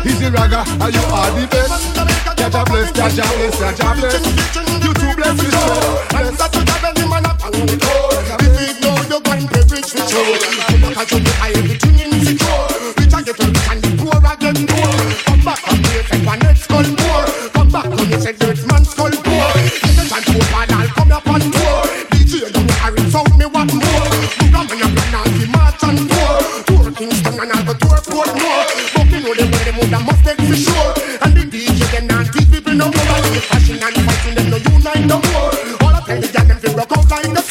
Easy 0.01 0.33
reggae, 0.33 0.65
how 0.81 0.89
you 0.89 1.05
are 1.13 1.31
the 1.37 1.45
best. 1.53 1.93
Cha 2.41 2.49
cha 2.49 2.65
bless, 2.65 2.89
cha 2.97 3.07
cha 3.13 3.29
bless, 3.37 3.59
cha 3.61 3.69
cha 3.77 3.93
bless. 4.01 4.25
You 4.81 4.95
too 4.97 5.13
bless 5.13 5.37
the 5.37 5.45
show. 5.53 6.17
And 6.17 6.37
that's 6.41 6.57
what 6.57 6.69
happened 6.73 7.11
man 7.11 7.27
up 7.29 7.45
on 7.45 7.53
the 7.53 7.77
door. 7.77 8.17
If 8.41 8.57
you 8.65 8.81
know 8.81 8.97
you're 9.13 9.21
going 9.21 9.45
to 9.45 9.61
reach 9.69 9.93
the 9.93 10.01
show, 10.09 10.25
because 10.81 11.13
you 11.13 11.21
know 11.21 11.37
everything 11.53 12.01
in 12.01 12.11
the 12.17 12.33
door. 12.33 12.65
We 12.97 13.05
target 13.13 13.37
the 13.37 13.45
rich 13.45 13.69
and 13.77 13.81
the 13.85 13.91
poor 14.01 14.25
again. 14.25 14.57
Come 15.29 15.45
back 15.45 15.61
on 15.69 15.85
the 15.85 16.37
next 16.49 16.65
gun 16.65 16.97
more. 16.97 17.29
Come 17.53 17.69
back 17.69 17.93
on 17.93 18.09
the 18.09 18.17
said 18.25 18.41
what 23.57 23.73
more. 23.73 24.07
Man 24.53 24.69
a 24.69 24.89
plan 24.93 25.15
all 25.17 25.31
the 25.33 25.47
march 25.55 25.83
and 25.89 26.01
tour. 26.13 26.93
Kingston 26.97 27.41
and 27.41 27.65
the 27.69 27.75
tour 27.81 27.99
Portmore. 28.09 28.65
But 28.95 29.09
you 29.13 29.21
know 29.25 29.35
them 29.35 29.51
where 29.51 29.65
them 29.65 29.77
woulda 29.81 29.99
must 30.05 30.25
take 30.25 30.41
for 30.49 30.57
sure. 30.57 30.93
And 31.25 31.33
the 31.37 31.43
DJ 31.49 31.81
them 31.93 32.07
not 32.07 32.27
teach 32.33 32.51
people 32.53 32.75
no 32.75 32.87
more. 32.93 33.17
And 33.17 33.33
the 33.33 33.41
fashion 33.49 33.81
and 33.81 33.97
fighting 34.07 34.35
them 34.37 34.47
no 34.53 34.59
unite 34.61 35.07
no 35.09 35.17
more. 35.29 35.51
All 35.85 35.97
I 35.97 36.01
tell 36.05 36.21
the 36.21 36.29
girl 36.29 36.47
them 36.51 36.59
fi 36.61 36.69
rock 36.77 36.93
out 36.97 37.11
like 37.11 37.33
the 37.33 37.46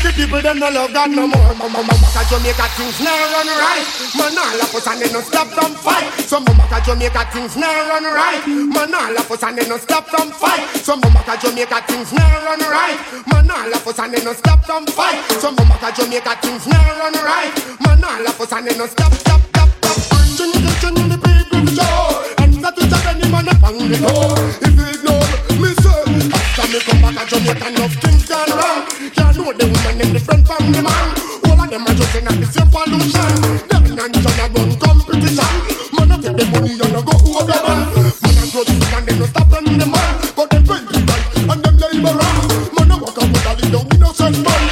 like 0.00 0.16
the 0.16 0.22
people 0.22 0.40
them 0.40 0.58
no 0.58 0.68
love 0.70 0.92
God 0.92 1.10
no 1.10 1.26
more. 1.26 1.54
Mama 1.54 1.82
mama 1.84 2.06
cause 2.12 2.28
Jamaica 2.30 2.66
things 2.76 3.00
now 3.00 3.12
run 3.32 3.48
right. 3.48 3.84
Man 4.16 4.36
all 4.38 4.60
of 4.60 4.74
us 4.74 4.86
and 4.86 5.00
they 5.00 5.12
no 5.12 5.20
stop 5.20 5.48
from 5.48 5.74
fight. 5.74 6.08
So 6.24 6.40
mama 6.40 6.64
cause 6.68 6.86
Jamaica 6.86 7.24
things 7.32 7.56
now 7.56 7.88
run 7.88 8.04
right. 8.04 8.40
Man 8.46 8.94
all 8.94 9.16
of 9.16 9.30
us 9.30 9.42
and 9.42 9.58
they 9.58 9.68
no 9.68 9.76
stop 9.76 10.08
from 10.08 10.30
fight. 10.32 10.64
So 10.80 10.96
mama 10.96 11.20
cause 11.24 11.42
Jamaica 11.42 11.84
things 11.86 12.12
now 12.12 12.44
run 12.44 12.60
right. 12.60 12.98
Man 13.28 13.50
all 13.50 13.72
of 13.72 13.86
us 13.86 13.98
and 13.98 14.14
they 14.14 14.24
no 14.24 14.32
stop 14.32 14.64
from 14.64 14.86
fight. 14.86 15.20
So 15.40 15.52
mama 15.52 15.76
cause 15.80 15.96
Jamaica 15.96 16.36
things 16.40 16.66
now 16.66 16.98
run 16.98 17.14
right. 17.20 17.52
Man 17.84 18.04
all 18.04 18.26
of 18.26 18.40
us 18.40 18.52
and 18.52 18.66
they 18.66 18.76
no 18.76 18.86
stop 18.86 19.12
stop 19.12 19.40
stop 19.52 19.68
stop. 19.68 19.96
In 20.40 21.08
the 21.08 21.18
people 21.20 21.66
show. 21.76 22.24
And 22.40 22.54
that 22.64 22.78
is 22.78 22.88
a 22.88 22.98
any 23.12 23.28
man 23.30 23.48
up 23.48 23.62
on 23.62 23.76
the 23.76 24.00
door. 24.00 24.32
If 24.64 24.72
you 24.72 24.86
ignore 24.96 25.28
me, 25.60 25.70
sir, 25.84 26.00
after 26.32 26.66
me 26.72 26.80
come 26.88 27.00
back 27.04 27.28
to 27.28 27.36
Jamaica, 27.36 27.68
enough 27.68 27.94
things 28.00 28.24
gone 28.28 28.48
wrong. 28.48 29.19
Know 29.40 29.56
the 29.56 29.64
woman 29.64 29.96
them 29.96 30.12
different 30.12 30.44
from 30.46 30.68
the 30.68 30.84
man. 30.84 31.16
All 31.48 31.56
of 31.56 31.70
them 31.72 31.88
are 31.88 31.96
just 31.96 32.12
in 32.12 32.28
the 32.28 32.44
same 32.44 32.68
pollution. 32.68 33.32
Them 33.72 33.96
and 33.96 34.12
John 34.20 34.36
a 34.36 34.46
run 34.52 34.70
competition. 34.76 35.54
Man, 35.96 36.12
I 36.12 36.20
take 36.20 36.36
the 36.36 36.44
money 36.52 36.76
and 36.76 36.92
I 36.92 37.00
go 37.00 37.16
over 37.24 37.48
the 37.48 37.56
man. 37.64 37.88
Man, 38.20 38.36
I 38.36 38.44
grow 38.52 38.68
this 38.68 38.84
and 38.92 39.04
they 39.08 39.16
no 39.16 39.24
stop 39.24 39.48
on 39.56 39.64
the 39.64 39.86
man. 39.88 40.12
But 40.36 40.52
them 40.52 40.60
twenty 40.68 41.00
right 41.08 41.24
and 41.40 41.60
them 41.64 41.76
labor 41.80 42.20
wrong. 42.20 42.36
Man, 42.76 42.92
I 42.92 42.96
walk 43.00 43.16
out 43.16 43.32
with 43.32 43.48
a 43.48 43.52
little 43.64 43.88
innocent 43.96 44.44
man. 44.44 44.62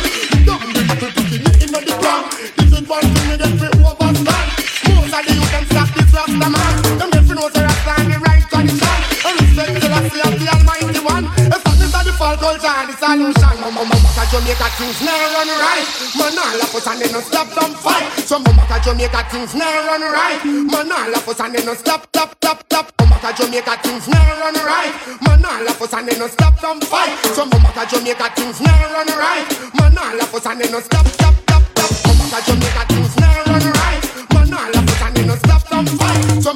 Don't 0.44 0.60
Them 0.60 0.72
the 0.76 0.82
little 0.84 1.10
bikini 1.16 1.50
in 1.64 1.70
the 1.72 1.94
ground. 1.96 2.28
This 2.60 2.68
is 2.68 2.84
one 2.84 3.08
thing 3.08 3.24
we 3.24 3.34
get 3.40 3.52
fi 3.56 3.72
overstand. 3.72 4.46
Most 4.92 5.16
of 5.16 5.22
the 5.24 5.32
youth 5.32 5.48
them 5.48 5.64
stop 5.72 5.88
this 5.96 6.12
rasta 6.12 6.48
man. 6.52 6.72
Them 7.00 7.08
get 7.08 7.24
fi 7.24 7.34
know 7.40 7.48
say 7.48 7.64
rasta 7.64 7.92
in 8.04 8.06
the 8.12 8.18
right 8.20 8.44
condition. 8.44 8.96
And 9.24 9.34
respect 9.40 9.80
the 9.80 9.88
rasta 9.96 10.20
of 10.28 10.34
the 10.36 10.46
Almighty 10.52 11.00
One. 11.00 11.24
If 11.56 11.60
that 11.64 11.80
is 11.80 11.88
the 11.88 12.12
fall 12.20 12.36
culture 12.36 12.68
the 12.84 12.94
solution. 13.00 13.97
Jamaica 14.38 14.70
things 14.78 15.02
now 15.02 15.18
run 15.34 15.48
right. 15.50 15.82
Man, 16.14 16.38
all 16.38 16.62
of 16.62 16.70
us 16.70 16.86
and 16.86 17.02
they 17.02 17.10
no 17.10 17.18
stop 17.18 17.48
from 17.48 17.74
fight. 17.74 18.06
So 18.22 18.38
mama, 18.38 18.62
cause 18.70 18.84
Jamaica 18.84 19.26
things 19.34 19.52
now 19.52 19.66
run 19.66 20.00
right. 20.00 20.38
Man, 20.44 20.92
all 20.92 21.10
of 21.10 21.28
us 21.28 21.40
and 21.40 21.54
they 21.56 21.64
no 21.64 21.74
stop, 21.74 22.06
stop, 22.14 22.36
stop, 22.38 22.62
stop. 22.70 22.92
Mama, 23.00 23.18
cause 23.18 23.34
Jamaica 23.34 23.76
things 23.82 24.06
now 24.06 24.38
run 24.38 24.54
right. 24.62 24.94
Man, 25.26 25.44
all 25.44 25.66
of 25.66 25.82
us 25.82 25.92
and 25.92 26.06
they 26.06 26.16
no 26.16 26.28
stop 26.28 26.56
from 26.60 26.80
fight. 26.80 27.18
So 27.34 27.46
mama, 27.46 27.66
cause 27.74 27.90
Jamaica 27.90 28.30
things 28.36 28.60
now 28.60 28.78
run 28.94 29.08
right. 29.18 29.46
Man, 29.74 29.98
all 29.98 30.20
of 30.22 30.32
us 30.32 30.46
and 30.46 30.60
they 30.60 30.70
no 30.70 30.80
stop, 30.86 31.06
stop, 31.08 31.34
stop, 31.34 31.62
stop. 31.74 31.90
Mama, 32.06 32.30
cause 32.30 32.46
Jamaica 32.46 32.82
things 32.94 33.16
now 33.18 33.42
run 33.42 33.66
right. 33.74 34.02
Man, 34.38 34.54
all 34.54 34.70
of 34.70 34.86
us 34.86 35.02
and 35.02 35.16
they 35.16 35.26
no 35.26 35.34
stop 35.34 35.62
from 35.66 35.86
fight. 35.98 36.42
So 36.42 36.54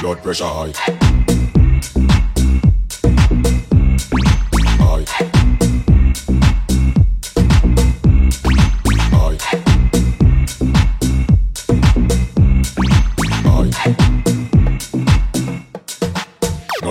blood 0.00 0.22
pressure 0.22 0.44
high. 0.44 0.72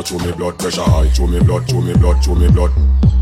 Show 0.06 0.18
me 0.18 0.32
blood 0.32 0.58
pressure 0.58 0.82
high. 0.82 1.08
Show 1.14 1.28
me 1.28 1.40
blood, 1.40 1.70
show 1.70 1.82
me 1.82 1.94
blood, 1.94 2.24
show 2.24 2.34
me 2.34 2.48
blood. 2.50 2.72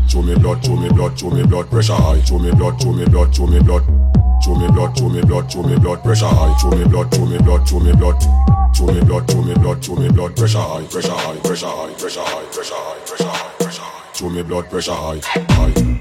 Show 0.08 0.22
me 0.22 0.34
blood, 0.36 0.64
show 0.64 0.76
me 0.76 0.88
blood, 0.88 1.18
show 1.18 1.30
me 1.30 1.42
blood 1.44 1.70
pressure 1.70 1.94
high. 1.94 2.22
Show 2.24 2.38
me 2.38 2.50
blood, 2.52 2.80
show 2.80 2.92
me 2.92 3.04
blood, 3.04 3.34
show 3.34 3.46
me 3.46 3.60
blood. 3.60 3.84
Show 3.84 3.86
me 3.86 3.88
blood, 3.88 4.07
show 4.48 4.54
me 4.54 4.68
blood, 4.68 4.96
show 4.98 5.08
me 5.08 5.20
blood 5.20 5.50
to 5.50 5.62
me 5.62 5.76
blood 5.76 6.02
pressure 6.02 6.26
high. 6.26 6.56
Show 6.58 6.70
me 6.70 6.84
blood, 6.84 7.14
show 7.14 7.26
me 7.26 7.38
blood, 7.38 7.68
show 7.68 7.80
me 7.80 7.92
blood. 7.92 8.22
Show 8.74 8.86
me 8.86 9.00
blood, 9.00 9.30
show 9.30 9.42
me 9.42 9.54
blood, 9.54 9.84
show 9.84 9.96
me 9.96 10.08
blood 10.08 10.36
pressure 10.36 10.58
high, 10.58 10.84
pressure 10.84 11.10
high, 11.10 11.36
pressure 11.38 11.66
high, 11.66 11.92
pressure 11.94 12.20
high, 12.20 12.44
pressure 12.44 12.74
high, 12.74 12.98
pressure 13.06 13.28
high, 13.28 13.52
pressure. 13.58 13.82
Show 14.14 14.30
me 14.30 14.42
blood 14.42 14.70
pressure 14.70 14.92
high, 14.92 15.20
high, 15.22 15.97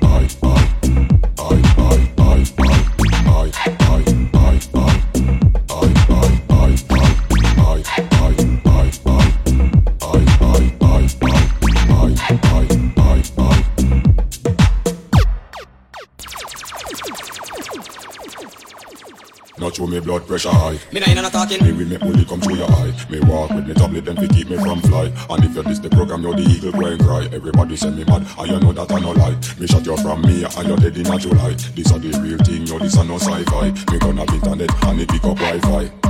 Now 19.60 19.72
show 19.72 19.88
me 19.88 20.00
blood 20.00 20.28
pressure 20.28 20.50
high. 20.52 20.78
Me 20.92 21.00
nah 21.00 21.22
no 21.22 21.30
talking. 21.30 21.64
Me 21.64 21.72
will 21.72 21.88
make 21.88 22.00
bully 22.00 22.26
come 22.26 22.40
through 22.40 22.58
your 22.58 22.72
eye. 22.72 22.94
Me 23.10 23.20
walk 23.22 23.50
with 23.52 23.68
me 23.68 23.74
tablet 23.74 24.06
them 24.06 24.16
fi 24.16 24.28
keep 24.28 24.50
me 24.50 24.58
from 24.58 24.82
fly. 24.82 25.12
And 25.30 25.44
if 25.44 25.56
you 25.56 25.64
diss 25.64 25.80
the 25.80 25.90
program, 25.90 26.22
you're 26.22 26.36
the 26.36 26.44
eagle 26.44 26.72
go 26.72 26.86
and 26.86 27.02
cry. 27.02 27.28
Everybody 27.34 27.76
send 27.76 27.98
me 27.98 28.04
mad, 28.06 28.28
I 28.38 28.46
you 28.46 28.60
know 28.60 28.72
that 28.74 28.92
I 28.92 29.00
no 29.00 29.12
lie. 29.12 29.38
Me 29.60 29.68
shot 29.68 29.86
you 29.86 29.98
from 29.98 30.22
me, 30.22 30.44
and 30.44 30.68
you're 30.68 30.78
dead 30.78 30.98
in 30.98 31.08
a 31.08 31.18
July. 31.18 31.54
This 31.76 31.92
are 31.92 32.00
the 32.00 32.10
real 32.22 32.38
thing, 32.40 32.68
yo. 32.68 32.78
This 32.80 32.98
are 32.98 33.06
no 33.06 33.18
sci-fi. 33.18 33.72
Me 33.92 34.00
gonna 34.00 34.22
internet 34.34 34.86
and 34.86 35.02
it 35.02 35.10
pick 35.10 35.24
up 35.24 35.38
Wi-Fi. 35.38 36.07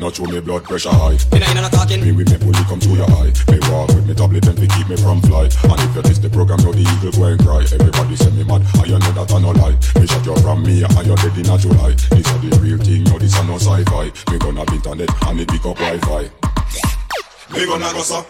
Now 0.00 0.10
show 0.10 0.24
me 0.24 0.40
blood 0.40 0.64
pressure 0.64 0.88
high. 0.88 1.20
Me 1.30 1.38
nah 1.38 1.50
inna 1.52 1.60
no 1.60 1.68
talking. 1.68 2.00
Me 2.00 2.10
will 2.12 2.24
make 2.24 2.40
bully 2.40 2.64
come 2.64 2.80
through 2.80 3.04
your 3.04 3.10
eye. 3.20 3.36
Me 3.52 3.60
walk 3.68 3.92
with 3.92 4.08
me 4.08 4.14
tablet 4.14 4.40
them 4.40 4.56
fi 4.56 4.66
keep 4.72 4.88
me 4.88 4.96
from 4.96 5.20
fly. 5.20 5.44
And 5.44 5.76
if 5.76 5.94
you 5.94 6.00
diss 6.00 6.16
the 6.18 6.30
program, 6.30 6.58
you're 6.64 6.72
the 6.72 6.88
eagle 6.88 7.12
go 7.12 7.28
and 7.28 7.36
cry. 7.44 7.60
Everybody 7.68 8.16
send 8.16 8.32
me 8.32 8.44
mad, 8.44 8.64
and 8.80 8.88
you 8.88 8.96
know 8.96 9.12
that 9.12 9.28
I 9.28 9.38
no 9.44 9.52
lie. 9.52 9.76
Me 10.00 10.06
shot 10.08 10.24
you 10.24 10.34
from 10.40 10.64
me, 10.64 10.80
and 10.80 11.04
you're 11.04 11.20
dead 11.20 11.36
in 11.36 11.52
a 11.52 11.58
July. 11.60 11.92
This 12.16 12.26
are 12.32 12.40
the 12.40 12.48
real 12.64 12.80
thing, 12.80 13.04
yo. 13.04 13.18
This 13.20 13.36
are 13.36 13.44
no 13.44 13.60
sci-fi. 13.60 14.08
Me 14.32 14.38
gonna 14.40 14.64
have 14.64 14.72
internet 14.72 15.12
and 15.28 15.40
it 15.40 15.48
pick 15.52 15.66
up 15.68 15.76
Wi-Fi. 15.76 16.30
Me 17.52 17.66
gonna 17.68 17.92
go 17.92 18.00
so. 18.00 18.24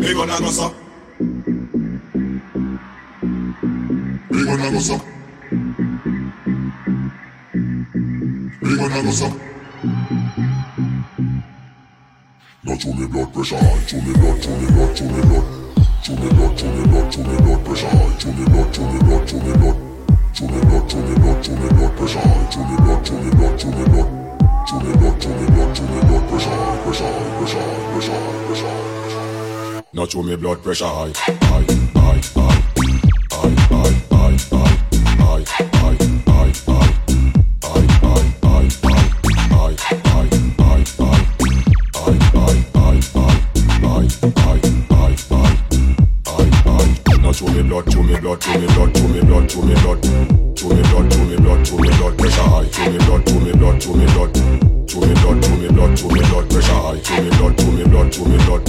Me 0.00 0.08
gonna 0.16 0.38
go 0.40 0.48
so. 0.48 0.72
Me 4.32 4.40
gonna 4.40 4.70
go 4.72 4.80
so. 4.80 5.15
So. 8.66 9.28
Now 12.64 12.74
me 12.74 13.06
blood 13.06 13.32
pressure 13.32 13.54
me 13.54 14.12
blood, 14.12 14.42
me 14.42 14.66
blood, 14.66 15.00
me 15.02 15.22
blood. 15.22 15.46
Me 16.08 16.28
blood, 16.34 16.58
me 16.66 16.82
blood, 16.84 17.14
me 17.16 17.36
blood 17.38 17.60
pressure 17.64 17.94
me 18.26 18.44
blood, 18.46 18.74
me 18.76 18.98
blood, 19.06 19.32
me 19.32 19.52
blood. 19.54 19.78
Me 20.42 20.58
blood, 20.66 20.90
me 20.94 21.14
blood, 21.14 21.46
me 21.46 21.68
blood 21.68 21.92
pressure 21.96 22.26
me 22.56 22.74
blood, 22.82 23.06
me 23.06 23.30
blood, 23.30 23.62
me 23.64 23.84
blood. 23.86 24.10
Me 24.66 24.90
blood, 24.96 25.22
me 25.24 25.46
blood, 25.46 25.76
me 25.80 25.98
blood 26.02 26.24
pressure 26.28 26.58
pressure 26.82 27.14
pressure 27.38 27.70
pressure 27.92 28.20
pressure. 28.46 28.74
Now 29.92 30.22
me 30.22 30.34
blood 30.36 30.58
pressure 30.64 30.86
high, 30.86 31.12
high, 31.14 31.38
high, 31.94 32.20
high, 32.34 32.55
blood, 48.36 48.42
show 48.42 48.58
me 48.58 48.66
blood, 48.66 48.96
show 48.96 49.08
me 49.08 49.20
blood, 49.20 49.50
show 49.50 49.62
me 49.62 49.74
blood, 49.74 50.04
show 50.58 50.68
me 50.68 50.82
blood. 50.82 51.06
Show 51.06 51.24
me 51.24 51.36
blood, 51.36 51.66
show 51.66 51.78
me 51.78 51.88
blood, 51.88 52.18
pressure 52.18 52.42
high. 52.42 52.70
Show 52.70 52.90
me 52.90 52.98
blood, 52.98 53.28
show 53.28 53.40
me 53.40 53.52
blood, 53.52 53.82
show 53.82 53.94
me 53.94 54.06
blood. 54.06 54.36
Show 54.88 55.00
me 55.00 55.14
blood, 55.14 55.44
show 55.44 55.56
me 55.56 55.68
blood, 55.68 55.98
show 55.98 56.08
me 56.08 56.20
blood, 56.20 56.50
pressure 56.50 56.72
high. 56.72 57.02
Show 57.02 57.22
me 57.22 57.30
blood, 57.30 57.60
show 57.60 57.70
me 57.70 57.84
blood, 57.84 58.14
show 58.14 58.24
me 58.24 58.36
blood. 58.44 58.68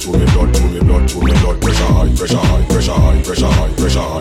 Show 0.00 0.12
me 0.12 0.24
blood, 0.26 0.56
show 0.56 0.68
me 0.68 0.80
blood, 0.80 1.10
show 1.10 1.20
me 1.20 1.32
blood, 1.32 1.60
pressure 1.60 1.84
high, 1.84 2.14
pressure 2.16 2.36
high, 2.36 2.66
pressure 2.66 2.92
high, 2.92 3.22
pressure 3.22 3.46
high, 3.46 3.72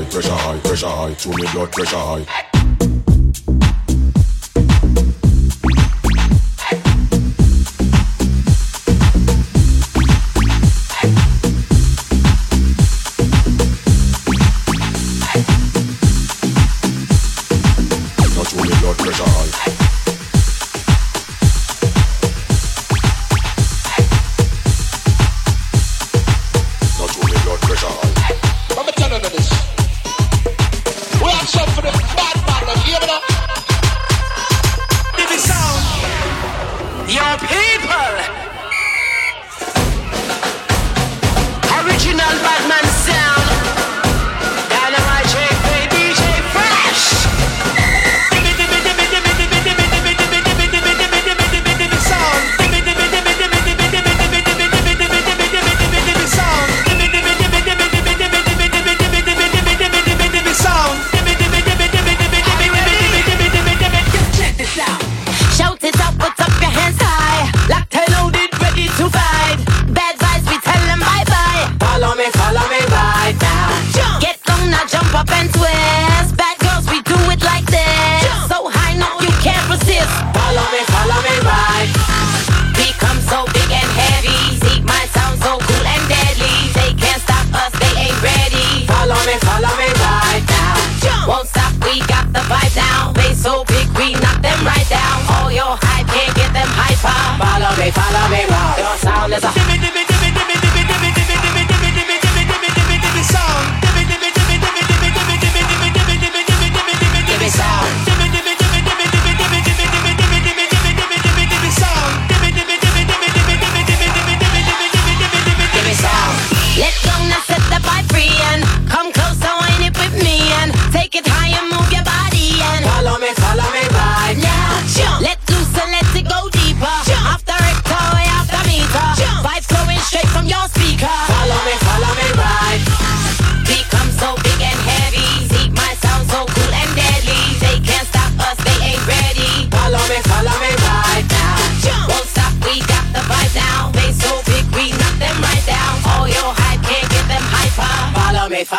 pressure 0.06 0.32
high, 0.32 0.60
pressure 0.60 0.88
high. 0.88 1.14
Show 1.16 1.30
me 1.32 1.44
blood, 1.54 1.72
pressure 1.72 1.98
high. 1.98 2.55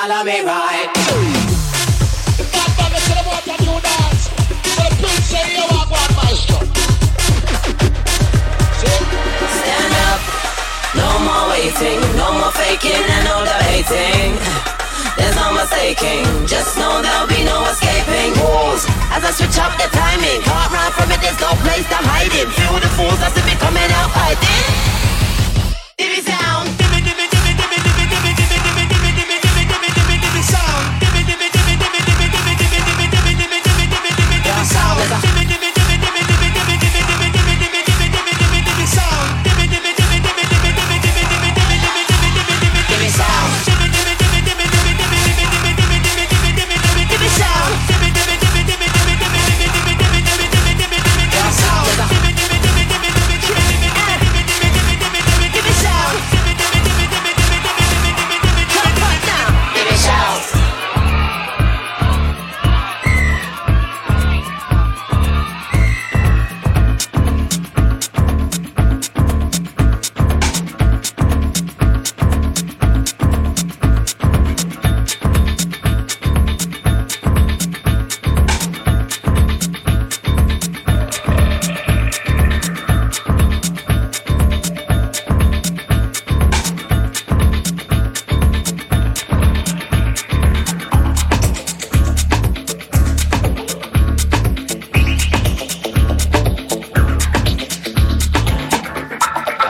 Follow 0.07 0.23
me, 0.23 0.38
right 0.47 0.87
Stand 9.51 9.95
up, 10.07 10.23
no 10.95 11.11
more 11.27 11.51
waiting, 11.51 11.99
no 12.14 12.38
more 12.38 12.55
faking 12.55 13.03
and 13.03 13.25
no 13.27 13.42
debating. 13.51 14.38
There's 15.19 15.35
no 15.35 15.51
mistaking, 15.59 16.23
just 16.47 16.79
know 16.79 17.03
there'll 17.03 17.27
be 17.27 17.42
no 17.42 17.66
escaping. 17.66 18.31
Moves 18.38 18.87
as 19.11 19.25
I 19.27 19.35
switch 19.35 19.59
up 19.59 19.75
the 19.75 19.90
timing. 19.90 20.38
Can't 20.47 20.71
run 20.71 20.92
from 20.95 21.11
it, 21.11 21.19
there's 21.21 21.40
no 21.40 21.51
place 21.66 21.83
hide 21.90 22.31
it. 22.31 22.47
Feel 22.55 22.79
the 22.79 22.90
fools 22.95 23.19
as 23.27 23.35
if 23.35 23.45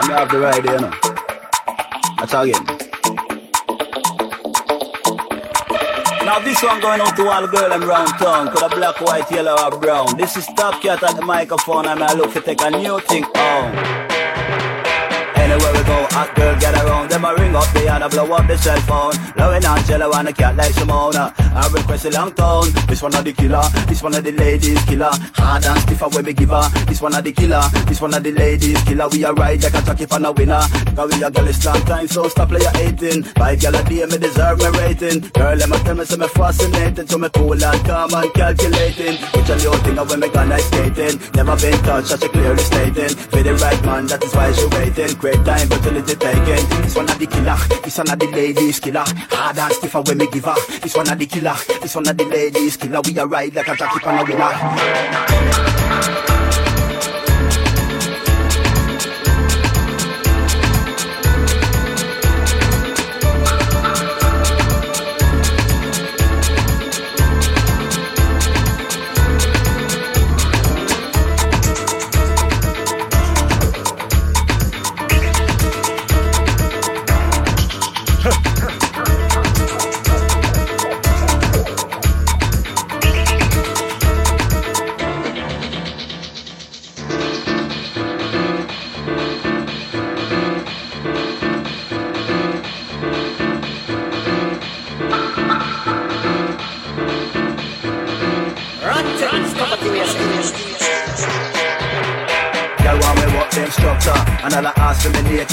I 0.09 0.19
have 0.19 0.31
the 0.31 0.39
right 0.39 0.63
you 0.63 0.79
know. 0.79 0.91
That's 2.17 2.33
again. 2.33 2.63
Now 6.25 6.39
this 6.39 6.63
one 6.63 6.79
going 6.79 7.01
out 7.01 7.15
to 7.17 7.27
all 7.27 7.47
girl 7.47 7.73
around 7.83 8.07
town, 8.17 8.49
could 8.51 8.63
a 8.63 8.69
black, 8.69 9.01
white, 9.01 9.29
yellow 9.29 9.55
or 9.61 9.77
brown. 9.79 10.15
This 10.17 10.37
is 10.37 10.45
Top 10.55 10.81
Cat 10.81 11.03
at 11.03 11.15
the 11.17 11.25
microphone 11.25 11.87
and 11.87 12.01
I 12.01 12.13
look 12.13 12.33
to 12.33 12.41
take 12.41 12.61
a 12.61 12.69
new 12.69 12.99
thing 13.01 13.25
on. 13.25 14.07
We 15.57 15.76
go, 15.87 16.07
hot 16.11 16.35
girl 16.35 16.55
get 16.59 16.75
around. 16.75 17.09
Them 17.09 17.25
a 17.25 17.33
ring 17.35 17.55
up 17.55 17.71
the 17.73 17.87
and 17.87 18.03
a 18.03 18.09
blow 18.09 18.31
up 18.33 18.45
the 18.47 18.57
cell 18.57 18.79
phone. 18.81 19.15
Loving 19.35 19.65
Angela 19.65 20.11
and 20.19 20.27
a 20.27 20.33
cat 20.33 20.55
like 20.55 20.73
Simona. 20.73 21.33
I 21.39 21.67
request 21.71 22.05
a 22.05 22.11
long 22.11 22.31
tone. 22.33 22.69
This 22.87 23.01
one 23.01 23.15
of 23.15 23.23
the 23.23 23.33
killer, 23.33 23.63
this 23.87 24.03
one 24.03 24.13
of 24.13 24.23
the 24.23 24.31
ladies 24.31 24.83
killer. 24.85 25.11
Hard 25.39 25.65
and 25.65 25.79
stiff 25.81 26.01
when 26.13 26.25
we 26.25 26.33
give 26.33 26.49
her. 26.49 26.67
This 26.85 27.01
one 27.01 27.15
of 27.15 27.23
the 27.23 27.31
killer, 27.31 27.63
this 27.87 28.01
one 28.01 28.13
of 28.13 28.23
the 28.23 28.31
ladies 28.31 28.81
killer. 28.83 29.07
We 29.09 29.23
a 29.23 29.33
ride 29.33 29.63
like 29.63 29.73
a 29.73 29.81
jockey 29.81 30.05
for 30.05 30.23
a 30.23 30.31
winner. 30.31 30.61
Cause 30.95 31.09
we 31.15 31.23
a 31.23 31.31
girl 31.31 31.47
is 31.47 31.59
time, 31.59 32.07
so 32.07 32.27
stop 32.27 32.49
play 32.49 32.61
your 32.61 32.75
18. 32.75 33.23
Five 33.23 33.61
girl 33.61 33.75
a 33.75 33.83
day, 33.83 34.05
me 34.05 34.17
deserve 34.17 34.59
my 34.59 34.69
rating. 34.79 35.19
Girl, 35.31 35.55
let 35.55 35.69
me 35.69 35.77
tell 35.79 35.95
me 35.95 36.05
some 36.05 36.19
me 36.19 36.27
fascinating. 36.27 37.07
So 37.07 37.17
me 37.17 37.29
cool 37.29 37.63
and 37.63 37.85
calm 37.85 38.13
and 38.13 38.33
calculating. 38.33 39.15
Which 39.33 39.49
a 39.49 39.55
little 39.55 39.79
thing 39.85 39.95
when 39.95 40.19
me 40.19 40.29
gonna 40.29 40.59
skating. 40.59 41.15
Never 41.33 41.55
been 41.55 41.77
touched, 41.83 42.07
such 42.07 42.23
a 42.23 42.29
clearly 42.29 42.63
stating. 42.63 43.13
For 43.31 43.41
the 43.43 43.55
right 43.55 43.81
man, 43.85 44.07
that 44.07 44.23
is 44.23 44.33
why 44.33 44.51
she 44.51 44.65
waiting. 44.75 45.15
Great 45.17 45.43
time, 45.45 45.69
it's 45.85 46.15
taken. 46.15 46.81
This 46.81 46.95
one 46.95 47.09
of 47.09 47.19
the 47.19 47.27
killer, 47.27 47.57
this 47.83 47.97
one 47.97 48.09
of 48.09 48.17
the 48.19 48.27
ladies 48.27 48.79
killer. 48.79 49.03
Hard 49.05 49.57
and 49.57 49.73
stiff 49.73 49.93
when 49.93 50.17
me 50.17 50.27
give 50.27 50.45
her. 50.45 50.55
This 50.81 50.95
one 50.95 51.09
of 51.09 51.19
the 51.19 51.25
killer, 51.25 51.55
this 51.81 51.95
one 51.95 52.07
of 52.07 52.17
the 52.17 52.25
ladies 52.25 52.77
killer. 52.77 53.01
We 53.05 53.17
a 53.17 53.25
ride 53.25 53.55
like 53.55 53.67
a 53.67 53.75
jockey 53.75 54.05
on 54.05 54.19
a 54.19 54.23
winner. 54.25 54.51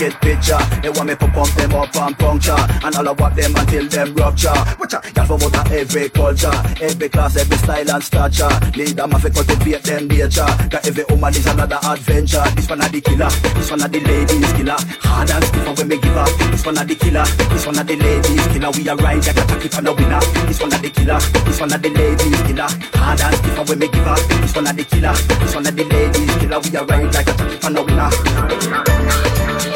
Naked 0.05 0.21
picture 0.21 0.59
They 0.83 0.91
want 0.91 1.09
me 1.09 1.15
to 1.17 1.29
pump 1.29 1.51
them 1.55 1.73
up 1.75 1.97
and 1.97 2.19
puncture. 2.19 2.57
And 2.85 2.95
all 2.97 3.09
I 3.09 3.13
walk 3.13 3.35
them 3.35 3.57
until 3.57 3.89
them 3.89 4.15
rupture. 4.15 4.53
Watch 4.79 4.95
out, 4.95 5.05
y'all 5.17 5.39
from 5.39 5.55
out 5.55 5.71
every 5.73 6.09
culture. 6.11 6.53
Every 6.81 7.09
class, 7.09 7.37
every 7.37 7.57
style 7.57 7.91
and 7.91 8.05
stature. 8.05 8.53
Need 8.77 8.97
them 8.97 9.11
to 9.11 9.31
cultivate 9.31 9.83
them 9.85 10.09
nature. 10.09 10.51
Cause 10.71 10.87
every 10.87 11.05
woman 11.09 11.35
is 11.35 11.47
another 11.47 11.79
adventure. 11.83 12.45
This 12.57 12.69
one 12.69 12.83
of 12.83 12.93
the 12.93 13.01
killer, 13.01 13.31
this 13.55 13.71
one 13.71 13.83
of 13.83 13.93
the 13.93 14.01
ladies 14.01 14.53
killer. 14.53 14.77
Hard 15.01 15.31
and 15.31 15.45
stiff 15.45 15.79
when 15.79 15.89
me 15.89 15.97
give 15.99 16.13
her 16.13 16.27
This 16.51 16.65
one 16.67 16.79
of 16.79 16.87
the 16.89 16.95
killer, 16.95 17.25
this 17.49 17.67
one 17.67 17.79
of 17.79 17.87
the 17.87 17.97
ladies 17.97 18.47
killer. 18.53 18.71
We 18.77 18.89
a 18.89 18.97
ride 18.97 19.27
like 19.27 19.37
a 19.37 19.45
tacky 19.47 19.69
for 19.69 19.83
the 19.83 19.93
winner. 19.93 20.21
This 20.47 20.61
one 20.61 20.73
of 20.73 20.83
the 20.83 20.91
killer, 20.91 21.19
this 21.45 21.61
one 21.61 21.73
of 21.73 21.81
the 21.83 21.91
ladies 21.91 22.43
killer. 22.45 22.69
Hard 23.01 23.21
and 23.21 23.37
stiff 23.37 23.69
when 23.69 23.79
me 23.79 23.89
give 23.89 24.05
her 24.05 24.17
This 24.43 24.55
one 24.55 24.67
of 24.67 24.77
the 24.77 24.85
killer, 24.85 25.15
this 25.41 25.55
one 25.55 25.67
of 25.67 25.77
the 25.77 25.85
ladies 25.85 26.35
killer. 26.37 26.61
We 26.61 26.77
a 26.77 26.85
ride 26.85 27.15
like 27.15 27.29
a 27.29 27.33
tacky 27.33 27.57
for 27.57 27.71
the 27.73 27.83
winner 27.83 29.74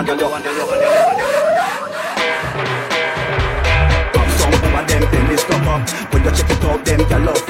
Them 0.00 0.16
them 5.02 5.30
is 5.30 5.44
up. 5.68 6.12
When 6.12 6.24
you 6.24 6.30
check 6.30 6.50
it 6.50 6.64
out, 6.64 6.84
them 6.84 7.24
love 7.24 7.46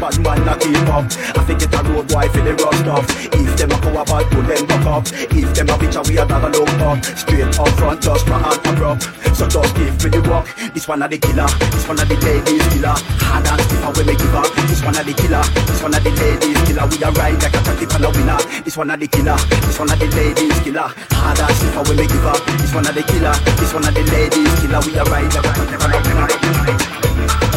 bad 0.00 0.18
man 0.20 0.44
not 0.46 0.60
keep 0.60 0.76
up. 0.88 1.04
I 1.36 1.44
think 1.44 1.62
it's 1.62 1.74
a 1.74 1.82
road 1.84 2.08
boy 2.08 2.28
for 2.28 2.40
the 2.40 2.54
rust 2.54 2.86
off. 2.86 3.06
If 3.34 3.56
them 3.58 3.72
a 3.72 3.76
about, 4.00 4.30
pull 4.30 4.42
them 4.42 4.66
back 4.66 4.86
up. 4.86 5.06
If 5.12 5.54
them 5.54 5.68
a 5.68 5.76
bitch, 5.76 6.08
we 6.08 6.18
another 6.18 6.48
look 6.48 6.68
up. 6.80 7.04
Straight 7.04 7.58
up 7.58 7.68
front, 7.76 8.02
just 8.02 8.26
my 8.26 8.38
hand 8.38 8.60
abrupt. 8.64 9.02
So 9.36 9.46
just 9.46 9.74
give 9.76 10.04
me 10.04 10.10
the. 10.10 10.37
This 10.78 10.86
one 10.86 11.02
of 11.02 11.10
the 11.10 11.18
killer. 11.18 11.50
This 11.74 11.88
one 11.88 11.98
of 11.98 12.08
the 12.08 12.14
ladies 12.22 12.62
killer. 12.70 12.94
Hard 13.18 13.48
and 13.50 13.60
stiff 13.66 13.82
and 13.82 13.96
when 13.98 14.06
we 14.06 14.14
give 14.14 14.30
up. 14.30 14.46
This 14.70 14.78
one 14.78 14.94
of 14.94 15.02
the 15.02 15.10
killer. 15.10 15.42
This 15.66 15.82
one 15.82 15.90
of 15.90 16.04
the 16.06 16.10
ladies 16.14 16.62
killer. 16.70 16.86
We 16.86 17.02
are 17.02 17.10
ride 17.18 17.42
like 17.42 17.50
a 17.50 17.60
and 17.66 18.04
a 18.06 18.10
winner. 18.14 18.38
This 18.62 18.76
one 18.76 18.90
of 18.94 19.00
the 19.00 19.08
killer. 19.10 19.34
This 19.66 19.76
one 19.76 19.90
of 19.90 19.98
the 19.98 20.06
ladies 20.06 20.54
killer. 20.62 20.86
Hard 21.18 21.40
and 21.42 21.50
stiff 21.58 21.74
and 21.74 21.88
when 21.88 21.96
we 21.98 22.06
give 22.06 22.24
up. 22.24 22.38
This 22.62 22.72
one 22.72 22.86
of 22.86 22.94
the 22.94 23.02
killer. 23.02 23.34
This 23.58 23.74
one 23.74 23.90
of 23.90 23.92
the 23.92 24.06
ladies 24.06 24.54
killer. 24.62 24.78
We 24.86 24.94
are 25.02 25.08
ride 25.10 25.34
like 25.34 25.50
a 25.50 25.66
and 25.66 25.82
a 25.82 25.98
winner. 25.98 27.47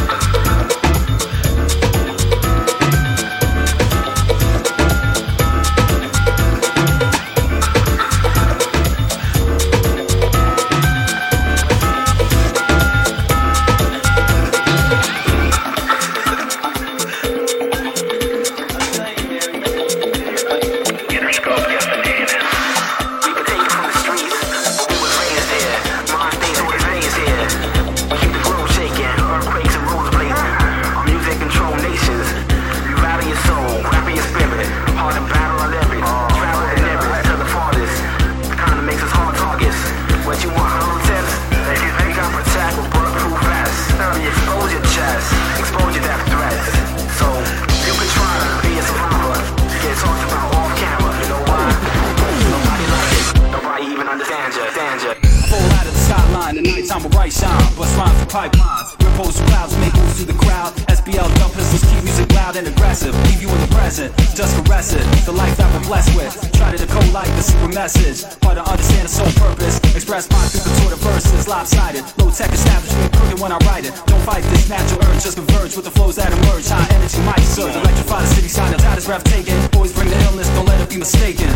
Bust 57.81 57.97
rhymes 57.97 58.13
for 58.21 58.29
pipelines. 58.29 58.93
Repose 59.01 59.41
clouds, 59.49 59.73
make 59.81 59.89
moves 59.97 60.21
through 60.21 60.29
the 60.29 60.37
crowd. 60.37 60.69
SBL 60.85 61.25
dump 61.41 61.49
pistols, 61.57 61.81
keep 61.89 62.03
music 62.05 62.29
loud 62.37 62.55
and 62.55 62.67
aggressive. 62.67 63.09
Leave 63.25 63.41
you 63.41 63.49
in 63.49 63.57
the 63.57 63.73
present, 63.73 64.13
just 64.37 64.53
caress 64.53 64.93
it. 64.93 65.01
The 65.25 65.33
life 65.33 65.57
that 65.57 65.65
we're 65.73 65.89
blessed 65.89 66.13
with. 66.13 66.29
Try 66.53 66.69
to 66.69 66.77
decode 66.77 67.09
like 67.09 67.25
the 67.33 67.41
secret 67.41 67.73
message. 67.73 68.21
Hard 68.45 68.61
to 68.61 68.65
understand 68.69 69.09
the 69.09 69.13
sole 69.17 69.33
purpose. 69.33 69.81
Express 69.97 70.29
mine 70.29 70.45
through 70.53 70.93
the 70.93 71.01
verses. 71.01 71.47
Lopsided, 71.47 72.05
low 72.21 72.29
tech 72.29 72.53
establishment, 72.53 73.17
crooked 73.17 73.41
when 73.41 73.51
I 73.51 73.57
write 73.65 73.89
it. 73.89 73.97
Don't 74.05 74.21
fight 74.29 74.45
this 74.53 74.69
natural 74.69 75.01
urge, 75.09 75.25
just 75.25 75.41
converge 75.41 75.73
with 75.73 75.85
the 75.89 75.95
flows 75.97 76.21
that 76.21 76.29
emerge. 76.29 76.69
High 76.69 76.85
energy 76.93 77.17
might 77.25 77.41
surge. 77.49 77.73
Electrify 77.73 78.21
the 78.21 78.29
city 78.29 78.49
the 78.53 78.77
tide 78.77 78.99
is 79.01 79.09
breathtaking. 79.09 79.57
Always 79.73 79.89
bring 79.89 80.13
the 80.13 80.21
illness, 80.29 80.45
don't 80.53 80.69
let 80.69 80.77
it 80.85 80.89
be 80.93 81.01
mistaken. 81.01 81.49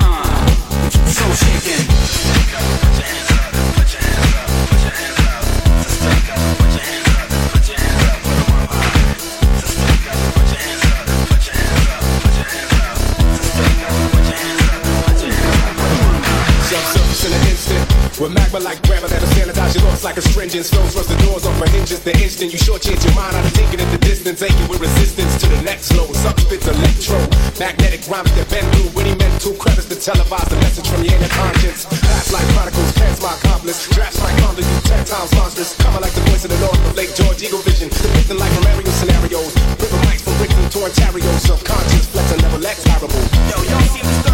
Uh, 0.00 0.21
so 0.92 1.24
shaken. 1.32 1.82
Self-service 3.82 4.91
With 18.22 18.38
magma 18.38 18.62
like 18.62 18.78
grammar 18.86 19.10
that'll 19.10 19.26
sanitize 19.34 19.74
your 19.74 19.82
thoughts 19.82 20.06
like 20.06 20.14
astringents. 20.14 20.70
Flows 20.70 20.94
rush 20.94 21.10
the 21.10 21.18
doors 21.26 21.42
off 21.42 21.58
my 21.58 21.66
hinges. 21.74 22.06
The 22.06 22.14
instant 22.22 22.54
you 22.54 22.58
shortchange 22.62 23.02
your 23.02 23.18
mind 23.18 23.34
of 23.34 23.50
thinking 23.50 23.82
at 23.82 23.90
the 23.90 23.98
distance. 23.98 24.38
Aching 24.38 24.70
with 24.70 24.78
resistance 24.78 25.42
to 25.42 25.50
the 25.50 25.58
next 25.66 25.90
low. 25.98 26.06
Spits 26.14 26.70
electro. 26.70 27.18
Magnetic 27.58 28.06
rhymes 28.06 28.30
that 28.38 28.46
bend 28.46 28.62
through 28.78 28.94
witty 28.94 29.18
mental 29.18 29.58
crevice 29.58 29.90
to 29.90 29.98
televise 29.98 30.46
the 30.46 30.54
message 30.62 30.86
from 30.86 31.02
your 31.02 31.18
inner 31.18 31.34
conscience. 31.34 31.82
Past 31.82 32.30
like 32.30 32.46
chronicles, 32.54 32.94
past 32.94 33.18
my 33.26 33.34
accomplice. 33.42 33.90
Drafts 33.90 34.22
like 34.22 34.38
Honda, 34.38 34.62
you 34.62 34.78
ten 34.86 35.02
times 35.02 35.34
monstrous. 35.34 35.74
Coming 35.82 36.06
like 36.06 36.14
the 36.14 36.22
voice 36.30 36.46
of 36.46 36.54
the 36.54 36.60
North 36.62 36.78
of 36.78 36.94
Lake 36.94 37.10
George, 37.18 37.42
Eagle 37.42 37.58
Vision. 37.66 37.90
Depicting 37.90 38.38
like 38.38 38.54
Mario 38.62 38.86
scenarios. 39.02 39.50
Ripping 39.82 40.02
mics 40.06 40.22
from 40.22 40.38
Brixton 40.38 40.70
to 40.70 40.78
Ontario. 40.86 41.26
Subconscious, 41.42 42.06
flexing 42.14 42.38
never 42.38 42.62
lacks 42.62 42.86
parable. 42.86 43.18
Yo, 43.50 43.58
y'all 43.66 43.82
seem 43.90 44.06
disturbed 44.06 44.31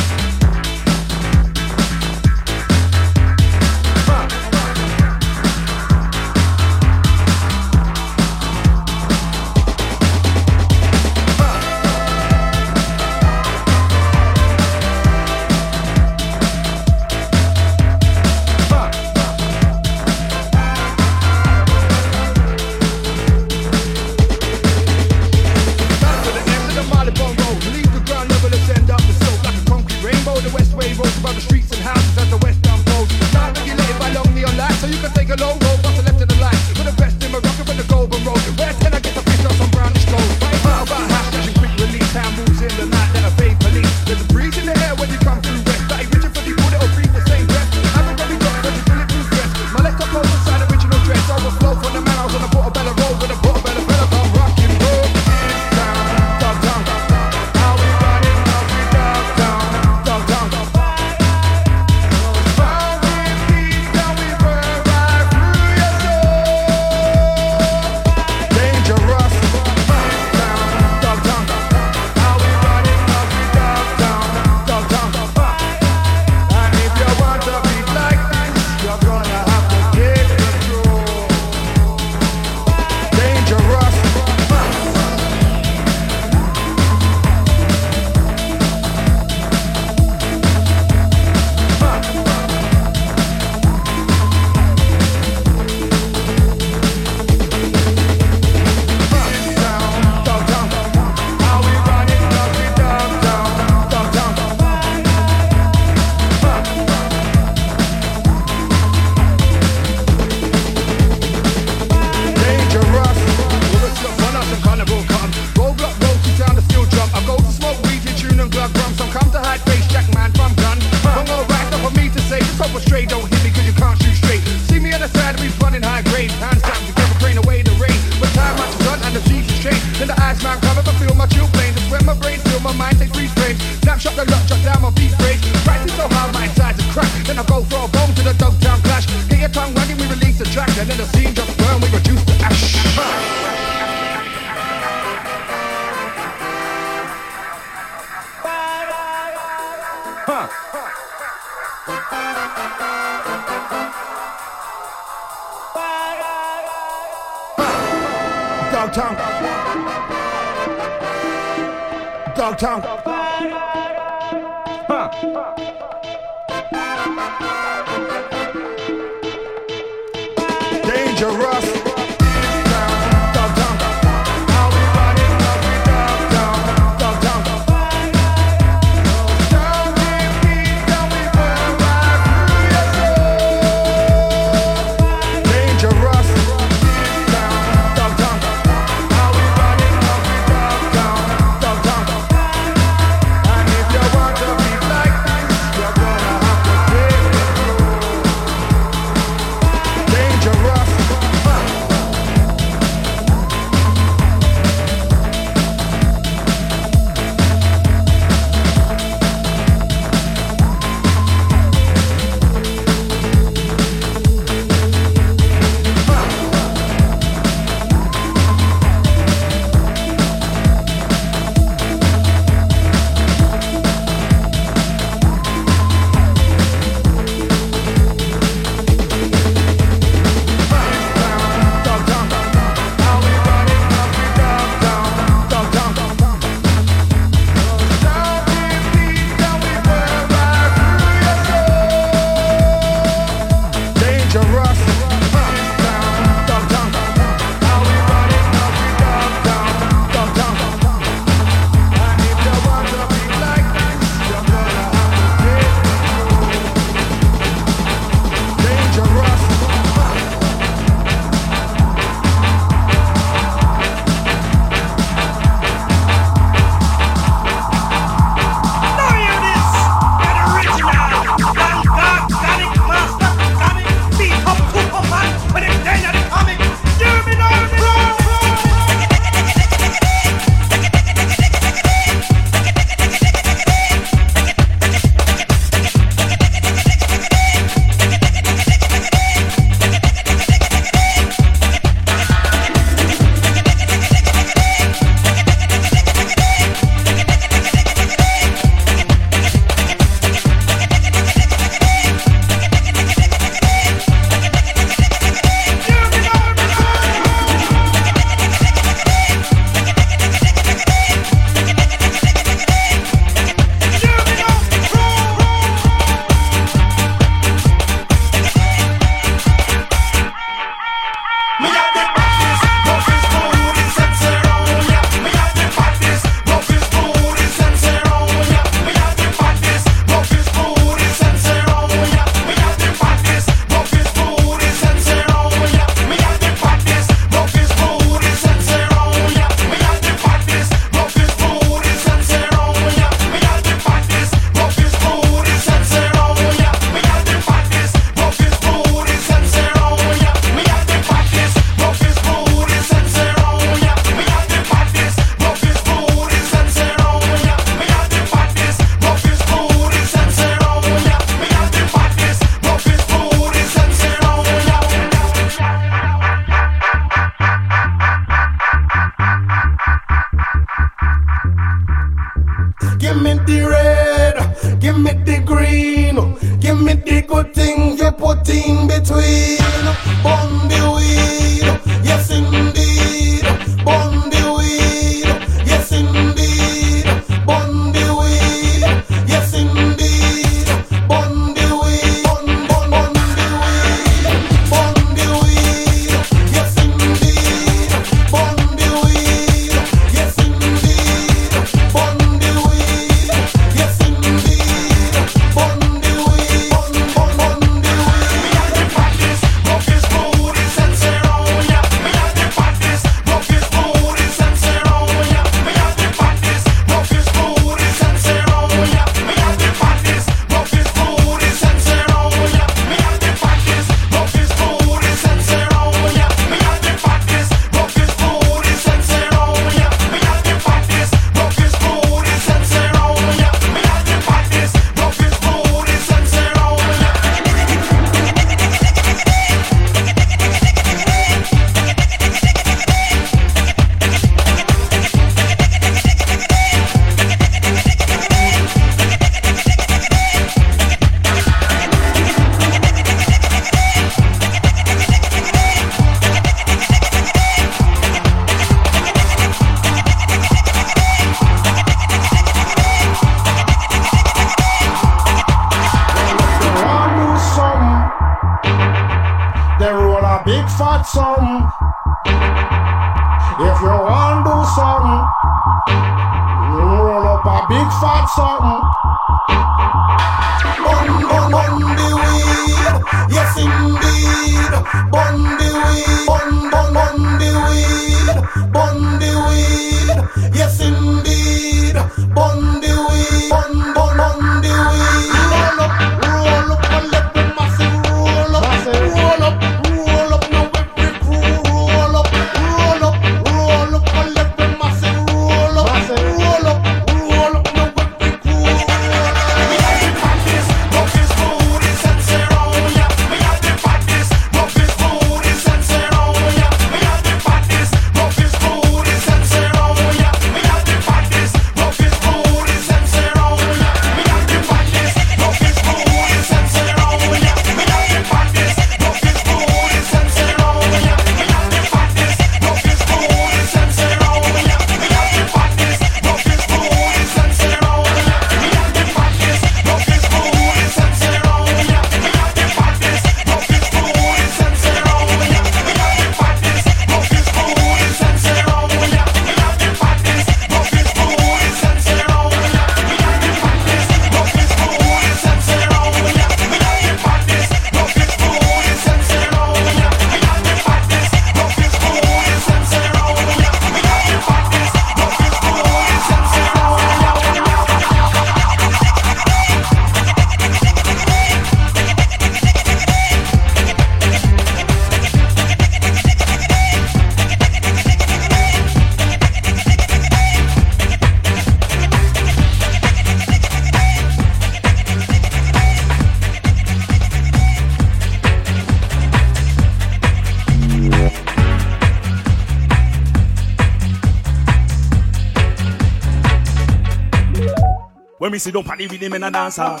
We 598.56 598.60
sit 598.60 598.72
down 598.72 598.84
with 598.86 599.12
him 599.12 599.34
in 599.34 599.42
a 599.42 599.50
dancer. 599.50 599.82
Ah. 599.84 600.00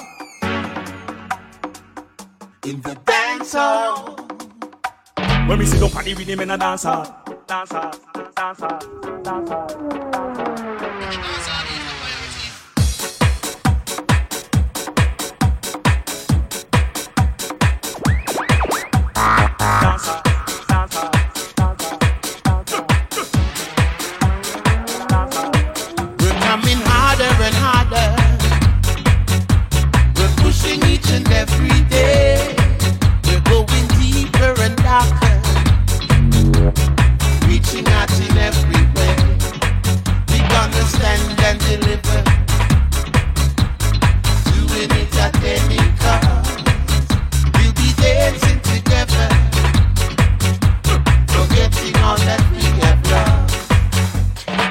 In 2.64 2.80
the 2.80 2.94
dance 3.04 3.52
hall. 3.52 4.16
When 5.46 5.58
we 5.58 5.66
sit 5.66 5.78
down 5.78 5.92
with 5.92 6.20
him 6.20 6.40
in 6.40 6.50
a 6.50 6.56
dancer. 6.56 6.88
Ah. 6.88 7.22
Dancer, 7.46 7.74
dancer, 7.74 7.90
ah. 7.92 8.05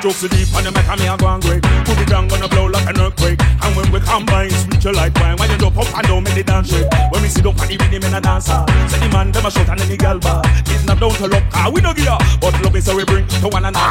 Jokes 0.06 0.22
so 0.22 0.28
deep 0.28 0.46
and 0.54 0.70
you 0.70 0.70
make 0.70 0.86
me 1.02 1.10
a 1.10 1.18
go 1.18 1.34
and 1.34 1.42
great. 1.42 1.66
Put 1.82 1.98
it 1.98 2.06
down 2.06 2.28
gonna 2.28 2.48
blow 2.48 2.70
like 2.70 2.86
an 2.86 3.02
earthquake. 3.02 3.42
And 3.42 3.74
when 3.74 3.90
we 3.90 4.00
combine, 4.06 4.54
sweet 4.54 4.86
you 4.86 4.94
like 4.94 5.18
wine. 5.18 5.34
When 5.42 5.50
you 5.50 5.58
jump 5.58 5.82
up 5.82 5.90
and 5.98 6.06
down, 6.06 6.22
make 6.22 6.38
the 6.38 6.44
dance 6.46 6.70
shake. 6.70 6.86
When 7.10 7.26
we 7.26 7.28
sit 7.28 7.42
up 7.42 7.58
and 7.58 7.72
even 7.74 7.90
him 7.90 8.04
in 8.06 8.14
a 8.14 8.22
dancer. 8.22 8.62
Say 8.86 9.02
the 9.02 9.10
man 9.10 9.34
them 9.34 9.48
a 9.48 9.50
shot 9.50 9.66
and 9.66 9.80
then 9.82 9.90
the 9.90 9.98
gal 9.98 10.20
bar. 10.22 10.46
It's 10.70 10.86
not 10.86 11.02
down 11.02 11.10
to 11.10 11.26
luck, 11.26 11.42
ah 11.58 11.74
we 11.74 11.82
no 11.82 11.90
give 11.90 12.06
up. 12.06 12.22
But 12.38 12.54
love 12.62 12.76
is 12.78 12.86
so 12.86 12.94
we 12.94 13.02
bring 13.02 13.26
to 13.26 13.50
one 13.50 13.66
another. 13.66 13.82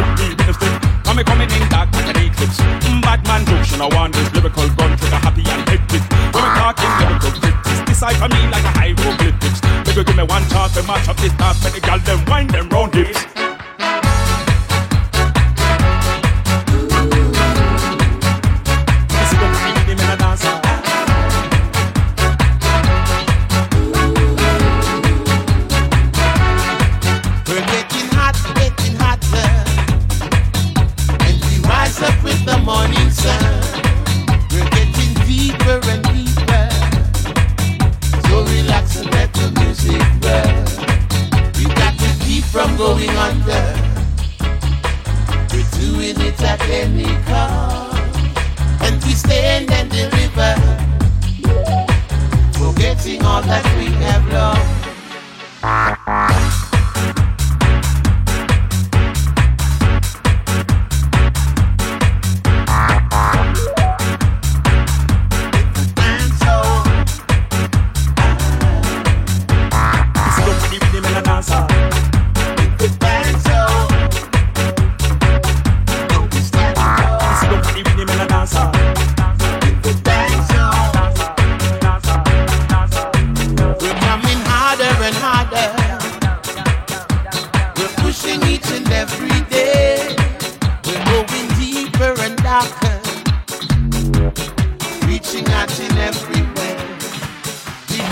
Hit 0.00 0.08
me 0.16 0.32
with 0.32 0.48
the 0.48 0.54
stick. 0.56 0.72
Come 1.04 1.20
me 1.20 1.24
coming 1.28 1.50
in 1.52 1.68
dark 1.68 1.92
like 1.92 2.08
an 2.08 2.24
eclipse. 2.24 2.56
Mm, 2.88 3.04
Bad 3.04 3.20
man 3.28 3.44
jokes, 3.44 3.68
you 3.68 3.84
know 3.84 3.92
want 3.92 4.16
this 4.16 4.32
lyrical 4.32 4.64
gun 4.80 4.96
trigger 4.96 5.20
happy 5.20 5.44
and 5.44 5.60
hectic. 5.68 6.00
When 6.32 6.40
we 6.40 6.50
talking 6.56 6.92
lyrical 7.04 7.36
critics, 7.36 7.84
decipher 7.84 8.32
me 8.32 8.48
like 8.48 8.64
a 8.64 8.72
hieroglyphics. 8.80 9.60
Baby 9.84 10.08
give 10.08 10.16
me 10.16 10.24
one 10.24 10.44
chance 10.48 10.72
to 10.80 10.82
match 10.88 11.04
up 11.04 11.20
this 11.20 11.36
dance. 11.36 11.60
Make 11.60 11.76
the 11.76 11.84
gal 11.84 12.00
them 12.00 12.24
wind 12.24 12.48
them 12.48 12.64
round 12.72 12.96
hips. 12.96 13.28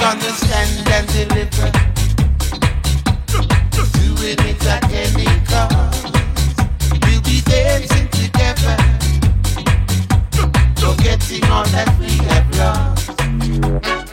understand 0.09 0.89
and 0.89 1.07
deliver. 1.09 1.71
Doing 3.93 4.39
it 4.49 4.67
at 4.67 4.91
any 4.91 5.27
cost. 5.45 6.15
We'll 7.03 7.21
be 7.23 7.43
dancing 7.43 8.09
together, 8.09 8.77
forgetting 10.77 11.45
all 11.51 11.67
that 11.77 11.95
we 12.01 12.11
have 12.29 12.49
lost. 12.57 14.08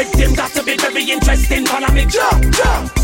Me 0.00 0.34
got 0.34 0.50
to 0.52 0.62
be 0.62 0.78
very 0.78 1.10
interesting. 1.10 1.66
Follow 1.66 1.92
me, 1.92 2.06
jump, 2.06 2.50
jump. 2.54 2.99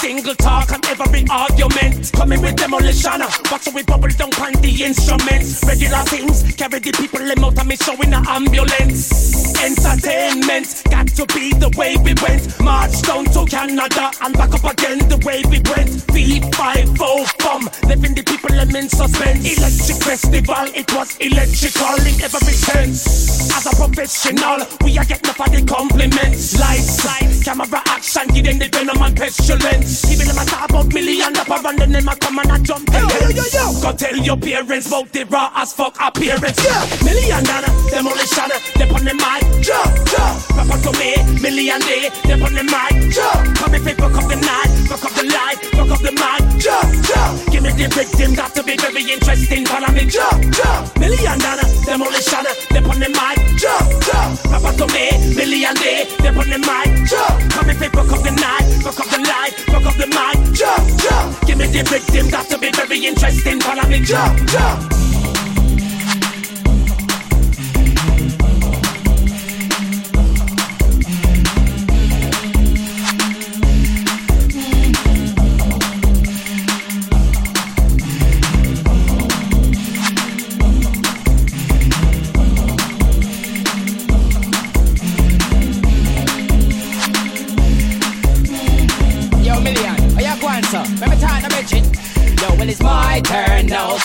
Single 0.00 0.34
talk 0.34 0.72
and 0.72 0.84
every 0.86 1.24
argument. 1.30 1.69
Coming 2.12 2.42
with 2.42 2.56
demolition, 2.56 3.20
watch 3.50 3.66
how 3.66 3.72
we 3.72 3.82
bubble 3.82 4.08
down 4.08 4.32
on 4.40 4.52
the 4.60 4.82
instruments. 4.84 5.64
Regular 5.64 6.04
things, 6.06 6.42
carry 6.56 6.78
the 6.80 6.92
people 6.92 7.20
them 7.20 7.44
out 7.44 7.58
of 7.58 7.66
me 7.66 7.76
showing 7.76 8.12
an 8.12 8.26
ambulance. 8.26 9.54
Entertainment, 9.60 10.82
got 10.90 11.08
to 11.08 11.26
be 11.34 11.52
the 11.54 11.68
way 11.76 11.96
we 12.04 12.14
went. 12.22 12.48
March 12.60 13.02
down 13.02 13.24
to 13.26 13.44
Canada 13.44 14.10
and 14.22 14.34
back 14.34 14.52
up 14.52 14.64
again 14.64 14.98
the 15.08 15.20
way 15.24 15.42
we 15.48 15.60
went. 15.70 15.90
V5 16.12 16.96
bomb, 16.96 17.68
leaving 17.88 18.14
the 18.14 18.22
people 18.22 18.50
them 18.50 18.76
in 18.76 18.88
suspense. 18.88 19.44
Electric 19.44 19.98
festival, 20.02 20.66
it 20.74 20.88
was 20.94 21.16
electrical 21.18 21.96
in 22.04 22.16
every 22.20 22.56
sense. 22.56 23.50
As 23.52 23.66
a 23.66 23.72
professional, 23.76 24.64
we 24.84 24.96
are 24.98 25.04
getting 25.04 25.28
up 25.28 25.36
for 25.36 25.48
the 25.48 25.62
compliments. 25.64 26.58
Lights, 26.58 27.04
lights, 27.04 27.44
camera 27.44 27.82
action, 27.86 28.28
giving 28.28 28.58
the 28.58 28.68
venom 28.68 29.00
and 29.02 29.16
pestilence. 29.16 30.10
Even 30.10 30.26
them 30.28 30.38
a 30.38 30.44
talk 30.44 30.70
about 30.70 30.92
million 30.92 31.36
up 31.36 31.48
and 31.50 31.78
then 31.78 31.92
them 32.00 32.08
a 32.08 32.16
come 32.16 32.38
and 32.38 32.50
a 32.50 32.58
jump 32.64 32.86
the 32.86 32.98
fence. 32.98 33.82
Go 33.82 33.92
tell 33.92 34.16
your 34.16 34.36
parents 34.36 34.86
about 34.88 35.12
the 35.12 35.24
raw 35.24 35.52
as 35.56 35.72
fuck 35.72 35.96
appearance. 36.00 36.58
Yeah. 36.64 37.04
Million 37.04 37.44
dollar, 37.44 37.72
demolition, 37.90 38.50
they 38.76 38.88
on 38.88 39.04
the 39.04 39.14
mic. 39.14 39.42
Jump, 39.60 39.92
jump. 40.08 40.36
Papa 40.56 40.76
to 40.84 40.90
me, 40.98 41.16
million 41.40 41.80
day, 41.80 42.08
they 42.24 42.40
on 42.40 42.52
the 42.54 42.64
mic. 42.64 43.12
Jump. 43.12 43.56
Come 43.56 43.74
if 43.74 43.86
it 43.86 43.96
broke 43.96 44.16
up 44.16 44.28
the 44.28 44.36
night, 44.36 44.70
broke 44.88 45.04
up 45.04 45.12
the 45.12 45.24
light, 45.28 45.58
broke 45.72 45.92
up 45.92 46.00
the 46.00 46.12
mic. 46.12 46.40
Jump, 46.60 46.88
jump. 47.04 47.34
Give 47.52 47.62
me 47.62 47.70
the 47.76 47.88
victim, 47.92 48.34
got 48.34 48.54
to 48.54 48.62
be 48.62 48.76
very 48.76 49.04
interesting. 49.04 49.66
Follow 49.66 49.92
me, 49.92 50.04
jump, 50.06 50.40
jump. 50.52 50.98
Million 50.98 51.38
dollar, 51.38 51.68
demolition, 51.84 52.44
they 52.70 52.80
on 52.80 52.98
the 53.00 53.10
mic. 53.12 53.36
Jump, 53.60 53.86
jump. 54.04 54.32
Papa 54.48 54.70
to 54.76 54.86
me, 54.94 55.12
million 55.36 55.74
day, 55.76 56.08
they 56.20 56.32
on 56.32 56.48
the 56.48 56.58
mic. 56.60 56.88
Jump. 57.08 57.34
Come 57.52 57.70
if 57.70 57.82
it 57.82 57.92
broke 57.92 58.12
up 58.12 58.22
the 58.24 58.32
night, 58.32 58.64
broke 58.82 59.00
up 59.00 59.08
the 59.12 59.20
light, 59.20 59.52
broke 59.68 59.86
up 59.86 59.96
the 60.00 60.08
mic. 60.08 60.36
Jump, 60.56 60.84
jump. 61.00 61.28
Give 61.46 61.58
me 61.58 61.66
the 61.66 61.79
victim, 61.88 62.28
got 62.28 62.48
to 62.48 62.58
be 62.58 62.70
very 62.72 63.04
interesting. 63.06 63.60
Follow 63.60 63.88
me, 63.88 64.00
jump, 64.00 64.38
jump. 64.48 65.09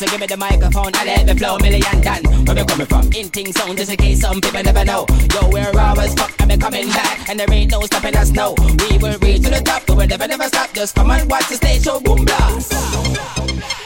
So 0.05 0.11
give 0.11 0.21
me 0.21 0.27
the 0.27 0.37
microphone 0.37 0.91
and 0.93 1.05
let 1.07 1.25
me 1.25 1.33
flow. 1.33 1.57
Million 1.57 2.01
done. 2.01 2.23
Where 2.45 2.55
me 2.55 2.63
coming 2.65 2.85
from? 2.85 3.11
In 3.13 3.27
things 3.29 3.55
sound 3.55 3.77
just 3.77 3.89
in 3.89 3.97
case 3.97 4.21
some 4.21 4.39
people 4.39 4.61
never 4.61 4.85
know. 4.85 5.05
Yo, 5.33 5.49
we're 5.49 5.71
raw 5.71 5.93
as 5.97 6.13
fuck 6.13 6.31
and 6.39 6.51
we 6.51 6.57
coming 6.57 6.87
back. 6.89 7.27
And 7.29 7.39
there 7.39 7.51
ain't 7.51 7.71
no 7.71 7.81
stopping 7.81 8.15
us, 8.15 8.31
no. 8.31 8.53
We 8.59 8.97
will 8.99 9.17
reach 9.19 9.43
to 9.43 9.49
the 9.49 9.61
top. 9.65 9.89
We 9.89 9.95
will 9.95 10.07
never, 10.07 10.27
never 10.27 10.43
stop. 10.43 10.71
Just 10.73 10.95
come 10.95 11.09
and 11.09 11.29
watch 11.29 11.49
the 11.49 11.55
stage 11.55 11.83
show. 11.83 11.99
Boom, 11.99 12.23
blast. 12.23 13.84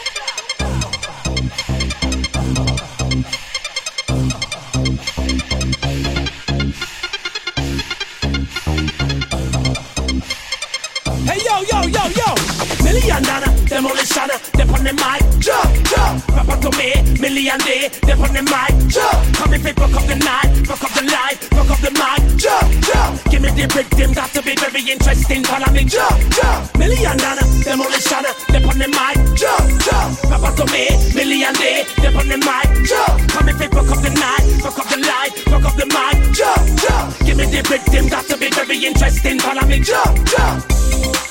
Demolition, 13.80 14.28
they 14.60 14.68
on 14.68 14.84
the 14.84 14.94
mic. 15.00 15.24
Jump 15.40 15.72
jump, 15.88 16.20
Papa 16.36 16.56
to 16.60 16.70
me, 16.76 16.92
million 17.24 17.60
day, 17.64 17.88
they 18.04 18.12
on 18.12 18.32
the 18.36 18.44
mic. 18.44 18.72
Jump, 18.92 19.18
come 19.36 19.54
if 19.56 19.66
it 19.66 19.76
broke 19.76 19.96
up 19.96 20.04
the 20.04 20.16
night, 20.20 20.52
broke 20.68 20.84
up 20.84 20.92
the 20.92 21.04
light, 21.08 21.40
broke 21.56 21.72
up 21.72 21.80
the 21.80 21.92
mic. 21.96 22.20
Jump 22.36 22.68
jump, 22.84 23.14
give 23.32 23.42
me 23.42 23.50
the 23.56 23.66
rhythm, 23.72 24.12
got 24.12 24.30
to 24.36 24.42
be 24.44 24.54
very 24.60 24.84
interesting. 24.84 25.44
Follow 25.48 25.72
me, 25.72 25.84
jump 25.88 26.20
jump, 26.36 26.78
million 26.78 27.16
dollar 27.16 27.48
demolition, 27.64 28.24
they 28.52 28.60
on 28.60 28.78
the 28.84 28.90
mic. 28.92 29.16
Jump 29.40 29.66
jump, 29.88 30.12
Papa 30.28 30.50
to 30.60 30.66
me, 30.76 30.84
million 31.16 31.54
day, 31.56 31.88
they 32.04 32.12
on 32.12 32.28
the 32.28 32.36
mic. 32.36 32.68
Jump, 32.84 33.16
come 33.32 33.48
if 33.48 33.62
it 33.64 33.72
broke 33.72 33.92
up 33.96 34.04
the 34.04 34.12
night, 34.12 34.44
broke 34.60 34.80
up 34.80 34.88
the 34.92 35.00
light, 35.00 35.32
broke 35.48 35.64
up 35.64 35.76
the 35.80 35.88
mic. 35.88 36.16
Jump 36.36 36.64
jump, 36.84 37.08
give 37.24 37.38
me 37.40 37.48
the 37.48 37.64
rhythm, 37.72 38.12
got 38.12 38.28
to 38.28 38.36
be 38.36 38.52
very 38.52 38.76
interesting. 38.84 39.40
Follow 39.40 39.64
me, 39.64 39.80
jump 39.80 40.20
jump. 40.28 41.29